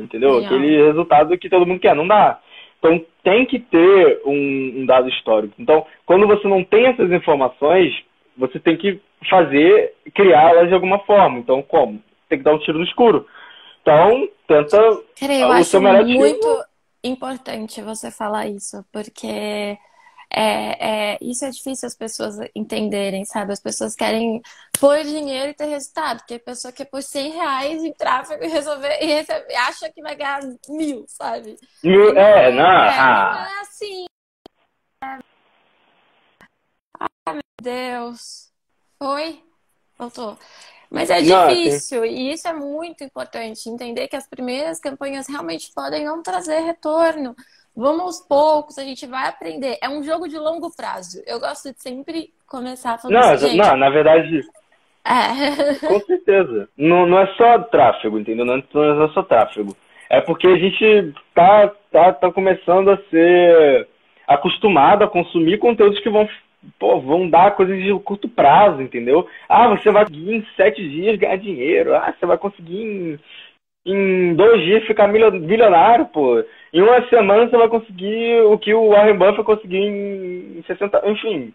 entendeu? 0.00 0.38
Aquele 0.38 0.84
resultado 0.84 1.38
que 1.38 1.48
todo 1.48 1.66
mundo 1.66 1.80
quer, 1.80 1.94
não 1.94 2.06
dá. 2.06 2.40
Então 2.78 3.04
tem 3.22 3.44
que 3.44 3.58
ter 3.58 4.20
um, 4.24 4.80
um, 4.80 4.86
dado 4.86 5.08
histórico. 5.08 5.54
Então, 5.58 5.84
quando 6.06 6.26
você 6.26 6.48
não 6.48 6.64
tem 6.64 6.86
essas 6.86 7.10
informações, 7.12 7.92
você 8.36 8.58
tem 8.58 8.76
que 8.76 9.00
fazer, 9.28 9.92
criá-las 10.14 10.68
de 10.68 10.74
alguma 10.74 11.00
forma. 11.00 11.38
Então, 11.38 11.60
como? 11.62 12.00
Tem 12.28 12.38
que 12.38 12.44
dar 12.44 12.54
um 12.54 12.58
tiro 12.58 12.78
no 12.78 12.84
escuro. 12.84 13.26
Então, 13.88 14.28
tenta. 14.46 15.02
Cara, 15.18 15.34
eu 15.34 15.50
acho 15.50 15.80
muito 15.80 16.64
importante 17.02 17.80
você 17.80 18.10
falar 18.10 18.46
isso, 18.46 18.84
porque 18.92 19.26
é, 20.30 21.14
é, 21.14 21.18
isso 21.22 21.46
é 21.46 21.50
difícil 21.50 21.86
as 21.86 21.94
pessoas 21.94 22.36
entenderem, 22.54 23.24
sabe? 23.24 23.52
As 23.52 23.60
pessoas 23.60 23.94
querem 23.94 24.42
pôr 24.78 25.02
dinheiro 25.02 25.50
e 25.50 25.54
ter 25.54 25.64
resultado, 25.64 26.18
porque 26.18 26.34
a 26.34 26.40
pessoa 26.40 26.70
quer 26.70 26.84
pôr 26.84 27.02
100 27.02 27.30
reais 27.30 27.82
em 27.82 27.92
tráfego 27.94 28.44
e 28.44 28.48
resolver 28.48 28.98
e 29.00 29.06
receber, 29.06 29.54
acha 29.54 29.90
que 29.90 30.02
vai 30.02 30.14
ganhar 30.14 30.40
mil, 30.68 31.06
sabe? 31.08 31.56
Mil, 31.82 32.10
é, 32.10 32.52
não, 32.52 32.70
é, 32.70 32.98
ah. 32.98 33.32
não 33.32 33.56
é 33.56 33.60
assim. 33.62 34.04
É... 35.02 35.18
Ai, 37.00 37.34
meu 37.34 37.42
Deus. 37.62 38.52
Oi? 39.00 39.42
Voltou. 39.96 40.38
Mas 40.90 41.10
é 41.10 41.20
difícil, 41.20 41.98
não, 41.98 42.06
e 42.06 42.32
isso 42.32 42.48
é 42.48 42.52
muito 42.52 43.04
importante, 43.04 43.68
entender 43.68 44.08
que 44.08 44.16
as 44.16 44.26
primeiras 44.26 44.80
campanhas 44.80 45.28
realmente 45.28 45.70
podem 45.74 46.04
não 46.04 46.22
trazer 46.22 46.60
retorno. 46.60 47.36
Vamos 47.76 48.00
aos 48.00 48.20
poucos, 48.26 48.78
a 48.78 48.82
gente 48.82 49.06
vai 49.06 49.28
aprender. 49.28 49.78
É 49.82 49.88
um 49.88 50.02
jogo 50.02 50.26
de 50.26 50.38
longo 50.38 50.74
prazo. 50.74 51.22
Eu 51.26 51.38
gosto 51.38 51.72
de 51.72 51.80
sempre 51.80 52.32
começar 52.46 52.98
falando 52.98 53.22
não, 53.22 53.30
assim, 53.30 53.56
Não, 53.56 53.76
na 53.76 53.90
verdade. 53.90 54.40
É. 55.04 55.86
Com 55.86 56.00
certeza. 56.00 56.68
Não, 56.76 57.06
não 57.06 57.20
é 57.20 57.26
só 57.34 57.58
tráfego, 57.60 58.18
entendeu? 58.18 58.44
Não 58.44 58.54
é, 58.54 58.64
não 58.74 59.04
é 59.04 59.08
só 59.10 59.22
tráfego. 59.22 59.76
É 60.10 60.20
porque 60.20 60.46
a 60.46 60.56
gente 60.56 61.14
tá, 61.34 61.70
tá, 61.92 62.12
tá 62.14 62.32
começando 62.32 62.90
a 62.90 62.98
ser 63.10 63.88
acostumado 64.26 65.04
a 65.04 65.08
consumir 65.08 65.58
conteúdos 65.58 66.00
que 66.00 66.10
vão, 66.10 66.28
pô, 66.78 67.00
vão 67.00 67.28
dar 67.28 67.54
coisas 67.54 67.82
de 67.82 67.92
curto 68.00 68.28
prazo, 68.28 68.82
entendeu? 68.82 69.26
Ah, 69.48 69.68
você 69.68 69.90
vai 69.90 70.04
conseguir 70.04 70.34
em 70.34 70.46
sete 70.56 70.88
dias 70.88 71.18
ganhar 71.18 71.36
dinheiro. 71.36 71.94
Ah, 71.94 72.14
você 72.18 72.26
vai 72.26 72.38
conseguir 72.38 72.82
em, 72.82 73.18
em 73.86 74.34
dois 74.34 74.62
dias 74.62 74.86
ficar 74.86 75.08
milionário, 75.08 76.06
pô. 76.06 76.42
Em 76.72 76.82
uma 76.82 77.06
semana 77.08 77.48
você 77.48 77.56
vai 77.56 77.68
conseguir 77.68 78.42
o 78.42 78.58
que 78.58 78.74
o 78.74 78.90
Warren 78.90 79.16
Buffett 79.16 79.44
conseguiu 79.44 79.80
em 79.80 80.62
60. 80.66 81.02
Enfim. 81.08 81.54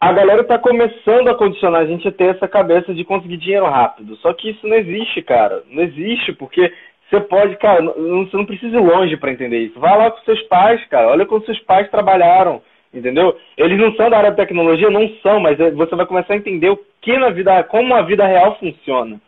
A 0.00 0.14
galera 0.14 0.40
está 0.40 0.58
começando 0.58 1.28
a 1.28 1.34
condicionar 1.34 1.82
a 1.82 1.86
gente 1.86 2.08
a 2.08 2.12
ter 2.12 2.34
essa 2.34 2.48
cabeça 2.48 2.94
de 2.94 3.04
conseguir 3.04 3.36
dinheiro 3.36 3.66
rápido. 3.66 4.16
Só 4.16 4.32
que 4.32 4.50
isso 4.50 4.66
não 4.66 4.76
existe, 4.76 5.20
cara. 5.20 5.62
Não 5.68 5.82
existe, 5.82 6.32
porque 6.32 6.72
você 7.10 7.20
pode, 7.20 7.56
cara, 7.56 7.82
não, 7.82 8.24
você 8.24 8.34
não 8.34 8.46
precisa 8.46 8.76
ir 8.76 8.80
longe 8.80 9.16
para 9.18 9.32
entender 9.32 9.58
isso. 9.58 9.78
Vai 9.78 9.98
lá 9.98 10.10
com 10.10 10.24
seus 10.24 10.40
pais, 10.44 10.82
cara. 10.86 11.08
Olha 11.08 11.26
como 11.26 11.44
seus 11.44 11.58
pais 11.60 11.90
trabalharam. 11.90 12.62
Entendeu? 12.92 13.38
Eles 13.56 13.78
não 13.78 13.94
são 13.94 14.10
da 14.10 14.18
área 14.18 14.30
de 14.30 14.36
tecnologia, 14.36 14.90
não 14.90 15.08
são, 15.22 15.38
mas 15.38 15.58
é, 15.60 15.70
você 15.70 15.94
vai 15.94 16.06
começar 16.06 16.34
a 16.34 16.36
entender 16.36 16.70
o 16.70 16.80
que 17.00 17.16
na 17.16 17.30
vida, 17.30 17.62
como 17.64 17.94
a 17.94 18.02
vida 18.02 18.26
real 18.26 18.58
funciona. 18.58 19.20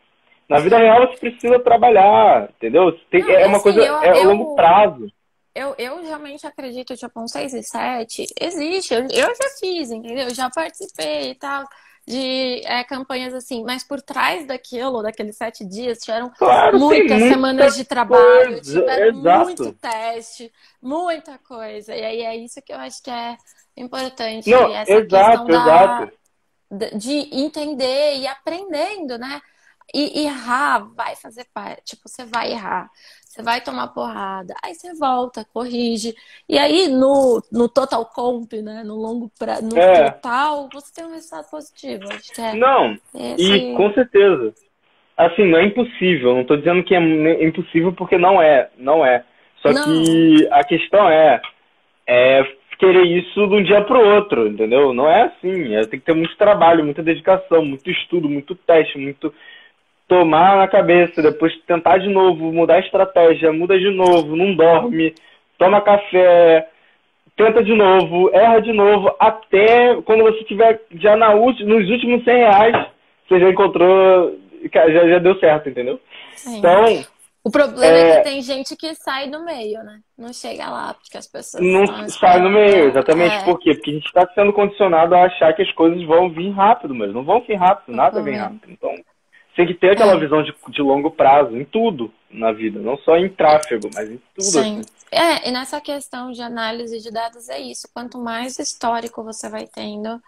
Na 0.48 0.58
vida 0.58 0.76
real 0.76 1.06
você 1.06 1.18
precisa 1.18 1.58
trabalhar, 1.60 2.50
entendeu? 2.56 2.92
Tem, 3.10 3.22
não, 3.22 3.30
é 3.30 3.46
uma 3.46 3.56
assim, 3.56 3.62
coisa, 3.62 3.80
eu, 3.80 4.02
é 4.02 4.10
a 4.10 4.24
longo 4.24 4.54
prazo. 4.56 5.06
Eu, 5.54 5.74
eu 5.78 6.02
realmente 6.02 6.46
acredito, 6.46 6.96
tipo, 6.96 7.20
um 7.20 7.28
6 7.28 7.54
e 7.54 7.62
7 7.62 8.26
existe. 8.40 8.94
Eu, 8.94 9.02
eu 9.02 9.08
já 9.08 9.48
fiz, 9.60 9.90
entendeu? 9.90 10.24
Eu 10.24 10.34
já 10.34 10.50
participei 10.50 11.30
e 11.30 11.34
tal 11.36 11.64
de 12.06 12.62
é, 12.64 12.82
campanhas 12.82 13.32
assim, 13.32 13.62
mas 13.64 13.84
por 13.84 14.02
trás 14.02 14.46
daquilo, 14.46 15.02
daqueles 15.02 15.36
sete 15.36 15.64
dias, 15.64 15.98
tiveram 15.98 16.30
claro, 16.36 16.78
muitas 16.78 17.22
semanas 17.22 17.76
de 17.76 17.84
trabalho, 17.84 18.54
coisa. 18.54 18.80
tiveram 18.80 19.18
Exato. 19.18 19.44
muito 19.44 19.72
teste, 19.74 20.52
muita 20.80 21.38
coisa. 21.38 21.94
E 21.94 22.04
aí 22.04 22.20
é 22.22 22.36
isso 22.36 22.60
que 22.60 22.72
eu 22.72 22.78
acho 22.78 23.02
que 23.02 23.10
é 23.10 23.36
importante. 23.76 24.50
Não, 24.50 24.74
essa 24.74 24.92
exato, 24.92 25.46
questão 25.46 25.46
da, 25.46 26.10
de 26.96 27.28
entender 27.32 28.16
e 28.16 28.26
aprendendo, 28.26 29.16
né? 29.16 29.40
E 29.94 30.24
errar 30.24 30.88
vai 30.94 31.14
fazer 31.16 31.46
parte. 31.52 31.96
Tipo, 31.96 32.08
você 32.08 32.24
vai 32.24 32.52
errar. 32.52 32.90
Você 33.32 33.42
vai 33.42 33.62
tomar 33.62 33.88
porrada. 33.88 34.52
Aí 34.62 34.74
você 34.74 34.92
volta, 34.94 35.42
corrige. 35.54 36.14
E 36.46 36.58
aí, 36.58 36.86
no, 36.88 37.42
no 37.50 37.66
total 37.66 38.04
comp, 38.04 38.52
né? 38.62 38.84
No 38.84 38.94
longo 38.94 39.30
pra, 39.38 39.58
no 39.62 39.74
é. 39.74 40.10
total, 40.10 40.68
você 40.70 40.92
tem 40.94 41.06
um 41.06 41.14
resultado 41.14 41.50
positivo. 41.50 42.12
Acho 42.12 42.30
que 42.30 42.40
é 42.42 42.52
não, 42.52 42.94
esse... 43.14 43.42
e 43.42 43.74
com 43.74 43.90
certeza. 43.94 44.52
Assim, 45.16 45.46
não 45.46 45.60
é 45.60 45.64
impossível. 45.64 46.34
Não 46.34 46.44
tô 46.44 46.58
dizendo 46.58 46.84
que 46.84 46.94
é 46.94 47.42
impossível 47.42 47.94
porque 47.94 48.18
não 48.18 48.42
é. 48.42 48.68
Não 48.76 49.04
é. 49.04 49.24
Só 49.62 49.72
não. 49.72 49.82
que 49.82 50.46
a 50.50 50.62
questão 50.62 51.08
é, 51.08 51.40
é 52.06 52.42
querer 52.78 53.06
isso 53.06 53.46
de 53.46 53.54
um 53.54 53.62
dia 53.62 53.80
para 53.80 53.98
o 53.98 54.14
outro, 54.14 54.46
entendeu? 54.46 54.92
Não 54.92 55.08
é 55.08 55.22
assim. 55.22 55.74
É, 55.74 55.86
tem 55.86 55.98
que 55.98 56.04
ter 56.04 56.14
muito 56.14 56.36
trabalho, 56.36 56.84
muita 56.84 57.02
dedicação, 57.02 57.64
muito 57.64 57.90
estudo, 57.90 58.28
muito 58.28 58.54
teste, 58.54 58.98
muito 58.98 59.32
tomar 60.12 60.58
na 60.58 60.68
cabeça, 60.68 61.22
depois 61.22 61.56
tentar 61.66 61.96
de 61.96 62.08
novo, 62.10 62.52
mudar 62.52 62.74
a 62.74 62.80
estratégia, 62.80 63.50
muda 63.50 63.78
de 63.78 63.88
novo, 63.88 64.36
não 64.36 64.54
dorme, 64.54 65.14
toma 65.56 65.80
café, 65.80 66.68
tenta 67.34 67.64
de 67.64 67.74
novo, 67.74 68.28
erra 68.34 68.60
de 68.60 68.74
novo, 68.74 69.10
até 69.18 69.96
quando 70.04 70.22
você 70.22 70.44
tiver 70.44 70.82
já 70.96 71.16
na 71.16 71.34
nos 71.34 71.88
últimos 71.88 72.22
100 72.24 72.36
reais, 72.36 72.86
você 73.26 73.40
já 73.40 73.48
encontrou, 73.48 74.38
já, 74.70 75.08
já 75.08 75.18
deu 75.18 75.34
certo, 75.38 75.70
entendeu? 75.70 75.98
Sim. 76.36 76.58
Então. 76.58 76.84
O 77.44 77.50
problema 77.50 77.96
é... 77.96 78.10
é... 78.10 78.16
que 78.18 78.24
tem 78.24 78.42
gente 78.42 78.76
que 78.76 78.94
sai 78.94 79.26
no 79.28 79.44
meio, 79.44 79.82
né? 79.82 79.98
Não 80.16 80.32
chega 80.32 80.68
lá, 80.68 80.94
porque 80.94 81.16
as 81.16 81.26
pessoas. 81.26 81.64
Não 81.64 81.86
sai 82.08 82.38
no 82.40 82.50
meio, 82.50 82.88
exatamente. 82.88 83.34
É. 83.34 83.44
Por 83.44 83.58
quê? 83.58 83.74
Porque 83.74 83.90
a 83.90 83.94
gente 83.94 84.06
está 84.06 84.28
sendo 84.34 84.52
condicionado 84.52 85.14
a 85.14 85.24
achar 85.24 85.52
que 85.54 85.62
as 85.62 85.72
coisas 85.72 86.04
vão 86.04 86.30
vir 86.30 86.50
rápido, 86.50 86.94
mas 86.94 87.12
não 87.14 87.24
vão 87.24 87.40
vir 87.40 87.56
rápido, 87.56 87.96
nada 87.96 88.22
vem 88.22 88.36
rápido. 88.36 88.60
Então, 88.68 88.94
tem 89.54 89.66
que 89.66 89.74
ter 89.74 89.90
aquela 89.90 90.14
é. 90.14 90.18
visão 90.18 90.42
de, 90.42 90.54
de 90.68 90.82
longo 90.82 91.10
prazo 91.10 91.56
em 91.56 91.64
tudo 91.64 92.12
na 92.30 92.52
vida, 92.52 92.80
não 92.80 92.96
só 92.98 93.16
em 93.16 93.28
tráfego, 93.28 93.90
mas 93.94 94.10
em 94.10 94.20
tudo. 94.34 94.44
Sim. 94.44 94.80
Assim. 94.80 94.82
É, 95.10 95.48
e 95.48 95.52
nessa 95.52 95.80
questão 95.80 96.32
de 96.32 96.40
análise 96.40 96.98
de 97.00 97.10
dados 97.10 97.48
é 97.50 97.60
isso. 97.60 97.86
Quanto 97.92 98.18
mais 98.18 98.58
histórico 98.58 99.22
você 99.22 99.48
vai 99.50 99.66
tendo, 99.66 100.18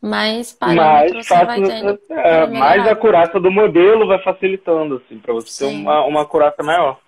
mais 0.00 0.52
parâmetro 0.52 1.14
mais 1.14 1.26
você 1.26 1.44
vai 1.44 1.62
tendo. 1.62 1.98
É, 2.08 2.46
mais 2.46 2.86
a 2.86 2.92
acurácia 2.92 3.40
do 3.40 3.50
modelo 3.50 4.06
vai 4.06 4.22
facilitando, 4.22 5.02
assim, 5.04 5.18
para 5.18 5.34
você 5.34 5.50
Sim. 5.50 5.68
ter 5.68 5.74
uma, 5.74 6.04
uma 6.04 6.22
acurácia 6.22 6.62
maior. 6.62 7.00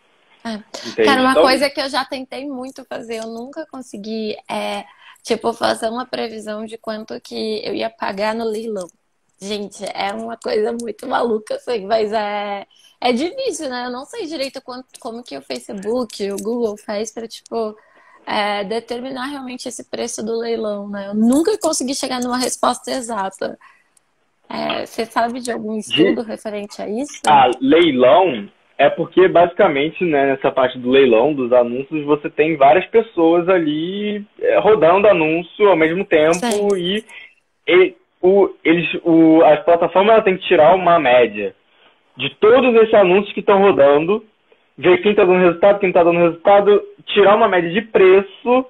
É. 0.45 1.05
Cara, 1.05 1.21
uma 1.21 1.31
então... 1.33 1.43
coisa 1.43 1.71
que 1.71 1.81
eu 1.81 1.89
já 1.89 2.05
tentei 2.05 2.47
muito 2.49 2.85
fazer, 2.85 3.19
eu 3.19 3.29
nunca 3.29 3.65
consegui, 3.71 4.37
é, 4.51 4.85
tipo, 5.23 5.53
fazer 5.53 5.89
uma 5.89 6.07
previsão 6.07 6.65
de 6.65 6.77
quanto 6.79 7.21
que 7.21 7.63
eu 7.65 7.75
ia 7.75 7.91
pagar 7.91 8.35
no 8.35 8.45
leilão. 8.45 8.89
Gente, 9.43 9.85
é 9.95 10.13
uma 10.13 10.37
coisa 10.37 10.77
muito 10.79 11.07
maluca, 11.09 11.55
assim, 11.55 11.87
mas 11.87 12.13
é, 12.13 12.67
é 13.01 13.13
difícil, 13.13 13.71
né? 13.71 13.87
Eu 13.87 13.91
não 13.91 14.05
sei 14.05 14.27
direito 14.27 14.61
quanto, 14.63 14.87
como 15.01 15.23
que 15.23 15.37
o 15.37 15.43
Facebook, 15.43 16.31
o 16.31 16.37
Google 16.37 16.77
faz 16.77 17.11
para, 17.11 17.27
tipo, 17.27 17.75
é, 18.27 18.65
determinar 18.65 19.27
realmente 19.27 19.67
esse 19.67 19.89
preço 19.91 20.23
do 20.23 20.37
leilão, 20.39 20.89
né? 20.89 21.09
Eu 21.09 21.15
nunca 21.15 21.57
consegui 21.59 21.95
chegar 21.95 22.21
numa 22.21 22.37
resposta 22.37 22.91
exata. 22.91 23.59
É, 24.49 24.85
você 24.85 25.07
sabe 25.07 25.41
de 25.41 25.51
algum 25.51 25.79
estudo 25.79 26.23
de... 26.23 26.29
referente 26.29 26.83
a 26.83 26.89
isso? 26.89 27.21
Ah, 27.27 27.51
leilão 27.61 28.51
é 28.77 28.89
porque 28.91 29.29
basicamente, 29.29 30.05
né, 30.05 30.33
nessa 30.33 30.51
parte 30.51 30.79
do 30.79 30.91
leilão, 30.91 31.35
dos 31.35 31.53
anúncios, 31.53 32.05
você 32.05 32.29
tem 32.29 32.57
várias 32.57 32.87
pessoas 32.87 33.49
ali 33.49 34.25
é, 34.41 34.59
rodando 34.59 35.07
anúncio 35.07 35.69
ao 35.69 35.77
mesmo 35.77 36.05
tempo 36.05 36.35
Sim. 36.35 36.77
e, 36.77 37.05
e 37.69 37.95
o, 38.23 38.51
eles, 38.65 38.87
o, 39.03 39.43
as 39.45 39.63
plataformas 39.65 40.23
têm 40.25 40.37
que 40.37 40.47
tirar 40.47 40.75
uma 40.75 40.99
média 40.99 41.55
de 42.17 42.35
todos 42.37 42.75
esses 42.83 42.95
anúncios 42.95 43.33
que 43.33 43.41
estão 43.41 43.61
rodando, 43.61 44.25
ver 44.77 45.01
quem 45.03 45.13
está 45.13 45.25
dando 45.25 45.41
resultado, 45.41 45.79
quem 45.79 45.89
está 45.89 46.03
dando 46.03 46.19
resultado, 46.19 46.83
tirar 47.07 47.37
uma 47.37 47.49
média 47.49 47.71
de 47.71 47.83
preço, 47.83 48.67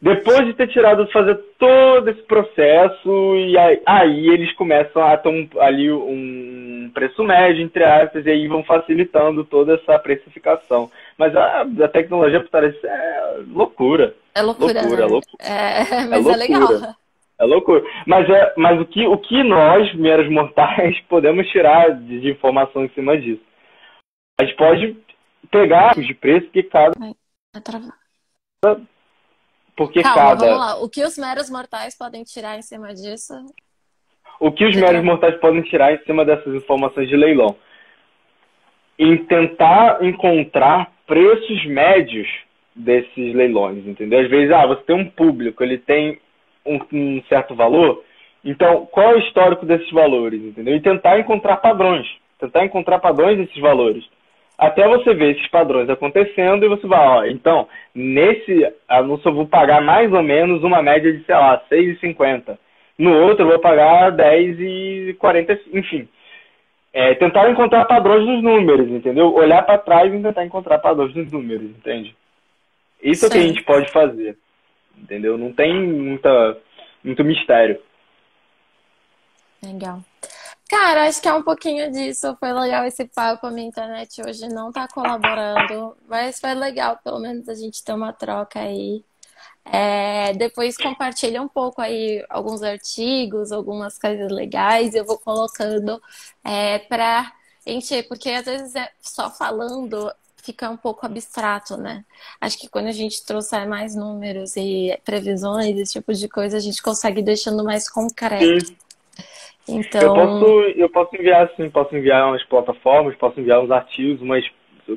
depois 0.00 0.46
de 0.46 0.54
ter 0.54 0.68
tirado, 0.68 1.10
fazer 1.10 1.34
todo 1.58 2.08
esse 2.08 2.22
processo, 2.22 3.36
e 3.36 3.58
aí, 3.58 3.82
aí 3.84 4.28
eles 4.28 4.52
começam 4.54 5.02
a 5.02 5.16
ter 5.16 5.28
um, 5.28 5.48
ali 5.58 5.90
um 5.90 6.90
preço 6.94 7.24
médio, 7.24 7.64
entre 7.64 7.82
aspas, 7.82 8.24
e 8.24 8.30
aí 8.30 8.46
vão 8.46 8.62
facilitando 8.62 9.44
toda 9.44 9.74
essa 9.74 9.98
precificação. 9.98 10.88
Mas 11.16 11.34
a, 11.34 11.62
a 11.62 11.88
tecnologia 11.88 12.40
por 12.40 12.48
trás 12.48 12.74
é 12.84 13.40
loucura. 13.52 14.14
É 14.34 14.40
loucura. 14.40 14.80
Loucura, 14.82 15.06
né? 15.06 15.12
loucura. 15.12 15.42
É, 15.42 16.06
mas 16.08 16.26
é, 16.26 16.32
é 16.32 16.36
legal. 16.36 16.68
É 17.38 17.44
loucura. 17.44 17.82
Mas, 18.06 18.28
é, 18.28 18.54
mas 18.56 18.80
o, 18.80 18.84
que, 18.84 19.06
o 19.06 19.16
que 19.16 19.42
nós, 19.44 19.94
meros 19.94 20.28
mortais, 20.28 20.98
podemos 21.08 21.46
tirar 21.48 21.90
de, 21.94 22.20
de 22.20 22.30
informação 22.30 22.84
em 22.84 22.88
cima 22.90 23.16
disso? 23.16 23.42
A 24.40 24.44
gente 24.44 24.56
pode 24.56 24.96
pegar 25.50 25.94
de 25.94 26.14
preço 26.14 26.50
que 26.50 26.62
cada. 26.62 26.92
Porque 29.76 30.02
Calma, 30.02 30.16
cada. 30.16 30.46
vamos 30.46 30.58
lá. 30.58 30.76
O 30.82 30.88
que 30.88 31.04
os 31.04 31.16
meros 31.16 31.48
mortais 31.48 31.96
podem 31.96 32.24
tirar 32.24 32.58
em 32.58 32.62
cima 32.62 32.92
disso? 32.92 33.34
O 34.40 34.52
que 34.52 34.64
os 34.64 34.74
meros 34.74 35.02
mortais 35.04 35.38
podem 35.40 35.62
tirar 35.62 35.92
em 35.92 36.04
cima 36.04 36.24
dessas 36.24 36.52
informações 36.54 37.08
de 37.08 37.16
leilão? 37.16 37.56
Em 38.98 39.16
tentar 39.24 40.04
encontrar 40.04 40.92
preços 41.06 41.64
médios 41.66 42.28
desses 42.74 43.34
leilões, 43.34 43.86
entendeu? 43.86 44.20
Às 44.20 44.28
vezes, 44.28 44.52
ah, 44.52 44.66
você 44.66 44.82
tem 44.82 44.96
um 44.96 45.08
público, 45.08 45.62
ele 45.62 45.78
tem 45.78 46.20
um, 46.68 46.80
um 46.92 47.22
certo 47.28 47.54
valor, 47.54 48.04
então 48.44 48.86
qual 48.86 49.12
é 49.12 49.14
o 49.16 49.20
histórico 49.20 49.66
desses 49.66 49.90
valores, 49.90 50.40
entendeu? 50.42 50.76
E 50.76 50.80
tentar 50.80 51.18
encontrar 51.18 51.56
padrões, 51.58 52.06
tentar 52.38 52.64
encontrar 52.64 52.98
padrões 52.98 53.38
desses 53.38 53.60
valores. 53.60 54.04
Até 54.56 54.88
você 54.88 55.14
ver 55.14 55.36
esses 55.36 55.48
padrões 55.48 55.88
acontecendo 55.88 56.64
e 56.64 56.68
você 56.68 56.86
vai, 56.86 57.06
ó, 57.06 57.24
então, 57.26 57.68
nesse 57.94 58.72
anúncio 58.88 59.28
eu 59.28 59.34
vou 59.34 59.46
pagar 59.46 59.80
mais 59.80 60.12
ou 60.12 60.22
menos 60.22 60.64
uma 60.64 60.82
média 60.82 61.12
de, 61.12 61.24
sei 61.24 61.34
lá, 61.34 61.62
6,50. 61.70 62.58
No 62.98 63.16
outro 63.22 63.44
eu 63.44 63.50
vou 63.50 63.58
pagar 63.60 64.10
10,40, 64.10 65.60
enfim. 65.72 66.08
É, 66.92 67.14
tentar 67.14 67.48
encontrar 67.48 67.84
padrões 67.84 68.26
nos 68.26 68.42
números, 68.42 68.88
entendeu? 68.88 69.32
Olhar 69.32 69.62
para 69.62 69.78
trás 69.78 70.12
e 70.12 70.20
tentar 70.20 70.44
encontrar 70.44 70.78
padrões 70.78 71.14
nos 71.14 71.30
números, 71.30 71.70
entende? 71.70 72.16
Isso 73.00 73.26
é 73.26 73.28
o 73.28 73.30
que 73.30 73.38
a 73.38 73.42
gente 73.42 73.62
pode 73.62 73.92
fazer, 73.92 74.36
entendeu? 75.02 75.38
Não 75.38 75.52
tem 75.52 75.74
muita, 75.86 76.58
muito 77.02 77.24
mistério. 77.24 77.80
Legal. 79.62 80.02
Cara, 80.68 81.08
acho 81.08 81.22
que 81.22 81.28
é 81.28 81.32
um 81.32 81.42
pouquinho 81.42 81.90
disso. 81.90 82.36
Foi 82.38 82.52
legal 82.52 82.84
esse 82.84 83.06
papo. 83.06 83.46
A 83.46 83.50
minha 83.50 83.66
internet 83.66 84.20
hoje 84.22 84.48
não 84.48 84.70
tá 84.70 84.86
colaborando, 84.86 85.96
mas 86.06 86.38
foi 86.38 86.54
legal, 86.54 86.98
pelo 87.02 87.18
menos 87.18 87.48
a 87.48 87.54
gente 87.54 87.82
ter 87.82 87.94
uma 87.94 88.12
troca 88.12 88.60
aí. 88.60 89.02
É, 89.64 90.32
depois 90.34 90.76
compartilha 90.76 91.42
um 91.42 91.48
pouco 91.48 91.80
aí 91.80 92.24
alguns 92.28 92.62
artigos, 92.62 93.52
algumas 93.52 93.98
coisas 93.98 94.30
legais. 94.30 94.94
Eu 94.94 95.04
vou 95.04 95.18
colocando 95.18 96.00
é, 96.44 96.78
para 96.80 97.32
encher, 97.66 98.06
porque 98.08 98.30
às 98.30 98.44
vezes 98.44 98.74
é 98.74 98.90
só 99.00 99.30
falando 99.30 100.12
fica 100.48 100.70
um 100.70 100.76
pouco 100.76 101.04
abstrato, 101.04 101.76
né? 101.76 102.04
Acho 102.40 102.58
que 102.58 102.70
quando 102.70 102.86
a 102.86 102.92
gente 102.92 103.24
trouxer 103.26 103.68
mais 103.68 103.94
números 103.94 104.56
e 104.56 104.98
previsões, 105.04 105.76
esse 105.76 105.92
tipo 105.92 106.12
de 106.14 106.28
coisa, 106.28 106.56
a 106.56 106.60
gente 106.60 106.82
consegue 106.82 107.20
deixando 107.20 107.62
mais 107.62 107.90
concreto. 107.90 108.66
Sim. 108.66 108.76
Então... 109.68 110.00
Eu 110.00 110.14
posso, 110.14 110.60
eu 110.76 110.88
posso 110.88 111.16
enviar 111.16 111.44
assim, 111.44 111.68
posso 111.68 111.94
enviar 111.94 112.28
umas 112.28 112.42
plataformas, 112.44 113.14
posso 113.16 113.38
enviar 113.38 113.60
uns 113.60 113.70
artigos, 113.70 114.22
umas 114.22 114.42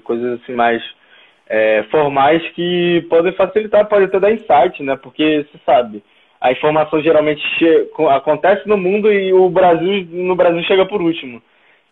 coisas 0.06 0.42
assim 0.42 0.54
mais 0.54 0.82
é, 1.48 1.84
formais 1.92 2.42
que 2.54 3.06
podem 3.10 3.34
facilitar, 3.34 3.90
podem 3.90 4.06
até 4.06 4.20
dar 4.22 4.32
insight, 4.32 4.82
né? 4.82 4.96
Porque 4.96 5.46
você 5.52 5.60
sabe, 5.66 6.02
a 6.40 6.54
informação 6.54 7.02
geralmente 7.02 7.44
acontece 8.10 8.66
no 8.70 8.78
mundo 8.78 9.12
e 9.12 9.34
o 9.34 9.50
Brasil 9.50 10.08
no 10.10 10.36
Brasil 10.36 10.64
chega 10.64 10.86
por 10.86 11.02
último. 11.02 11.42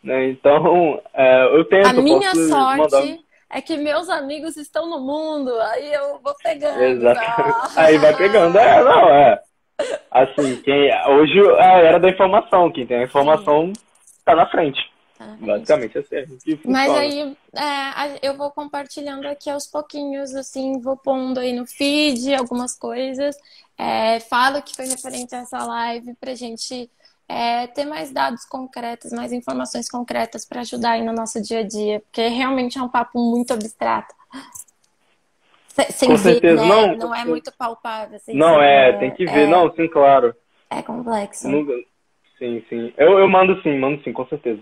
Né? 0.01 0.29
Então, 0.29 1.01
é, 1.13 1.57
eu 1.57 1.65
tento. 1.65 1.87
A 1.87 1.93
minha 1.93 2.33
sorte 2.33 2.95
mandar... 2.95 3.28
é 3.49 3.61
que 3.61 3.77
meus 3.77 4.09
amigos 4.09 4.55
estão 4.57 4.89
no 4.89 4.99
mundo, 4.99 5.51
aí 5.61 5.93
eu 5.93 6.19
vou 6.19 6.35
pegando. 6.41 6.81
Exato. 6.81 7.19
Ah. 7.19 7.71
Aí 7.77 7.97
vai 7.97 8.15
pegando, 8.15 8.57
é, 8.57 8.83
não, 8.83 9.09
é. 9.09 9.41
Assim, 10.11 10.61
quem, 10.61 10.91
hoje 11.07 11.39
é 11.39 11.63
a 11.63 11.77
era 11.79 11.99
da 11.99 12.09
informação, 12.09 12.71
quem 12.71 12.85
tem 12.85 12.97
a 12.97 13.03
informação 13.03 13.71
está 14.17 14.35
na 14.35 14.45
frente. 14.49 14.79
Tá 15.17 15.35
Basicamente 15.39 15.97
assim, 15.97 16.15
é 16.15 16.19
assim 16.21 16.59
Mas 16.65 16.91
aí 16.91 17.37
é, 17.53 18.19
eu 18.21 18.37
vou 18.37 18.51
compartilhando 18.51 19.25
aqui 19.25 19.49
aos 19.49 19.67
pouquinhos, 19.67 20.33
assim, 20.33 20.79
vou 20.79 20.95
pondo 20.95 21.39
aí 21.39 21.51
no 21.51 21.65
feed 21.65 22.33
algumas 22.35 22.77
coisas. 22.77 23.35
É, 23.77 24.19
falo 24.21 24.61
que 24.61 24.75
foi 24.75 24.85
referente 24.85 25.35
a 25.35 25.39
essa 25.39 25.65
live 25.65 26.13
pra 26.15 26.35
gente 26.35 26.89
é, 27.29 27.67
ter 27.67 27.85
mais 27.85 28.11
dados 28.11 28.43
concretos, 28.45 29.13
mais 29.13 29.31
informações 29.31 29.87
concretas 29.87 30.45
para 30.45 30.61
ajudar 30.61 30.91
aí 30.91 31.05
no 31.05 31.13
nosso 31.13 31.41
dia 31.41 31.59
a 31.59 31.63
dia, 31.63 31.99
porque 32.01 32.27
realmente 32.27 32.77
é 32.79 32.81
um 32.81 32.89
papo 32.89 33.19
muito 33.19 33.53
abstrato 33.53 34.13
sem 35.91 36.09
Com 36.09 36.17
certeza, 36.17 36.61
ver, 36.61 36.67
né? 36.67 36.87
não. 36.87 36.97
Não 36.97 37.15
é 37.15 37.23
muito 37.23 37.51
palpável. 37.57 38.17
Assim, 38.17 38.33
não, 38.33 38.61
é, 38.61 38.93
tem 38.93 39.11
que 39.11 39.25
ver, 39.25 39.43
é, 39.43 39.47
não, 39.47 39.73
sim, 39.73 39.87
claro. 39.87 40.35
É 40.69 40.81
complexo. 40.81 41.47
Sim, 42.37 42.63
sim. 42.69 42.93
Eu, 42.97 43.19
eu 43.19 43.27
mando 43.27 43.61
sim, 43.61 43.77
mando 43.77 44.01
sim, 44.03 44.11
com 44.13 44.25
certeza. 44.27 44.61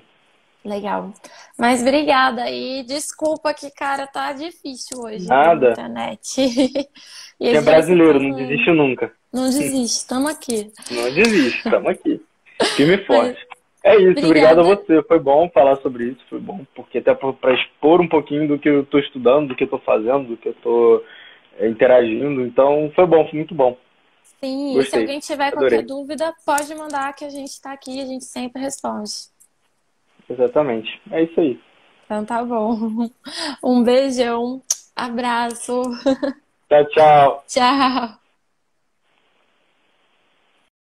Legal. 0.63 1.13
Mas 1.57 1.81
obrigada 1.81 2.49
e 2.49 2.83
desculpa 2.83 3.53
que, 3.53 3.71
cara, 3.71 4.05
tá 4.05 4.33
difícil 4.33 4.99
hoje 4.99 5.27
Nada. 5.27 5.67
na 5.67 5.71
internet. 5.71 6.89
é 7.39 7.61
brasileiro, 7.61 8.19
não 8.19 8.35
desiste 8.35 8.71
nunca. 8.71 9.11
Não 9.31 9.43
desiste, 9.43 9.99
estamos 9.99 10.31
aqui. 10.31 10.71
Não 10.91 11.13
desiste, 11.13 11.57
estamos 11.57 11.89
aqui. 11.89 12.21
Firme 12.75 12.95
e 12.95 13.05
forte. 13.05 13.47
É 13.83 13.95
isso, 13.95 14.25
obrigado 14.25 14.59
a 14.59 14.63
você. 14.63 15.01
Foi 15.03 15.19
bom 15.19 15.49
falar 15.53 15.77
sobre 15.77 16.05
isso, 16.05 16.19
foi 16.29 16.39
bom, 16.39 16.65
porque 16.75 16.97
até 16.97 17.13
para 17.13 17.53
expor 17.53 18.01
um 18.01 18.07
pouquinho 18.07 18.47
do 18.47 18.59
que 18.59 18.67
eu 18.67 18.81
estou 18.81 18.99
estudando, 18.99 19.49
do 19.49 19.55
que 19.55 19.63
eu 19.63 19.67
estou 19.67 19.79
fazendo, 19.79 20.27
do 20.27 20.37
que 20.37 20.49
eu 20.49 20.53
estou 20.53 21.03
é, 21.57 21.67
interagindo. 21.67 22.41
Então, 22.41 22.91
foi 22.95 23.05
bom, 23.05 23.25
foi 23.27 23.39
muito 23.39 23.55
bom. 23.55 23.77
Sim, 24.41 24.73
Gostei. 24.73 24.81
e 24.81 24.85
se 24.85 24.97
alguém 24.97 25.19
tiver 25.19 25.47
Adorei. 25.47 25.69
qualquer 25.69 25.85
dúvida, 25.85 26.33
pode 26.45 26.75
mandar 26.75 27.13
que 27.13 27.25
a 27.25 27.29
gente 27.29 27.49
está 27.49 27.71
aqui 27.71 27.97
e 27.97 28.01
a 28.01 28.05
gente 28.05 28.25
sempre 28.25 28.61
responde. 28.61 29.11
Exatamente. 30.29 31.01
É 31.11 31.23
isso 31.23 31.39
aí. 31.39 31.59
Então 32.05 32.25
tá 32.25 32.43
bom. 32.43 33.09
Um 33.63 33.83
beijão, 33.83 34.61
abraço. 34.95 35.81
Tchau, 36.69 36.85
tchau. 36.89 37.43
Tchau. 37.47 38.26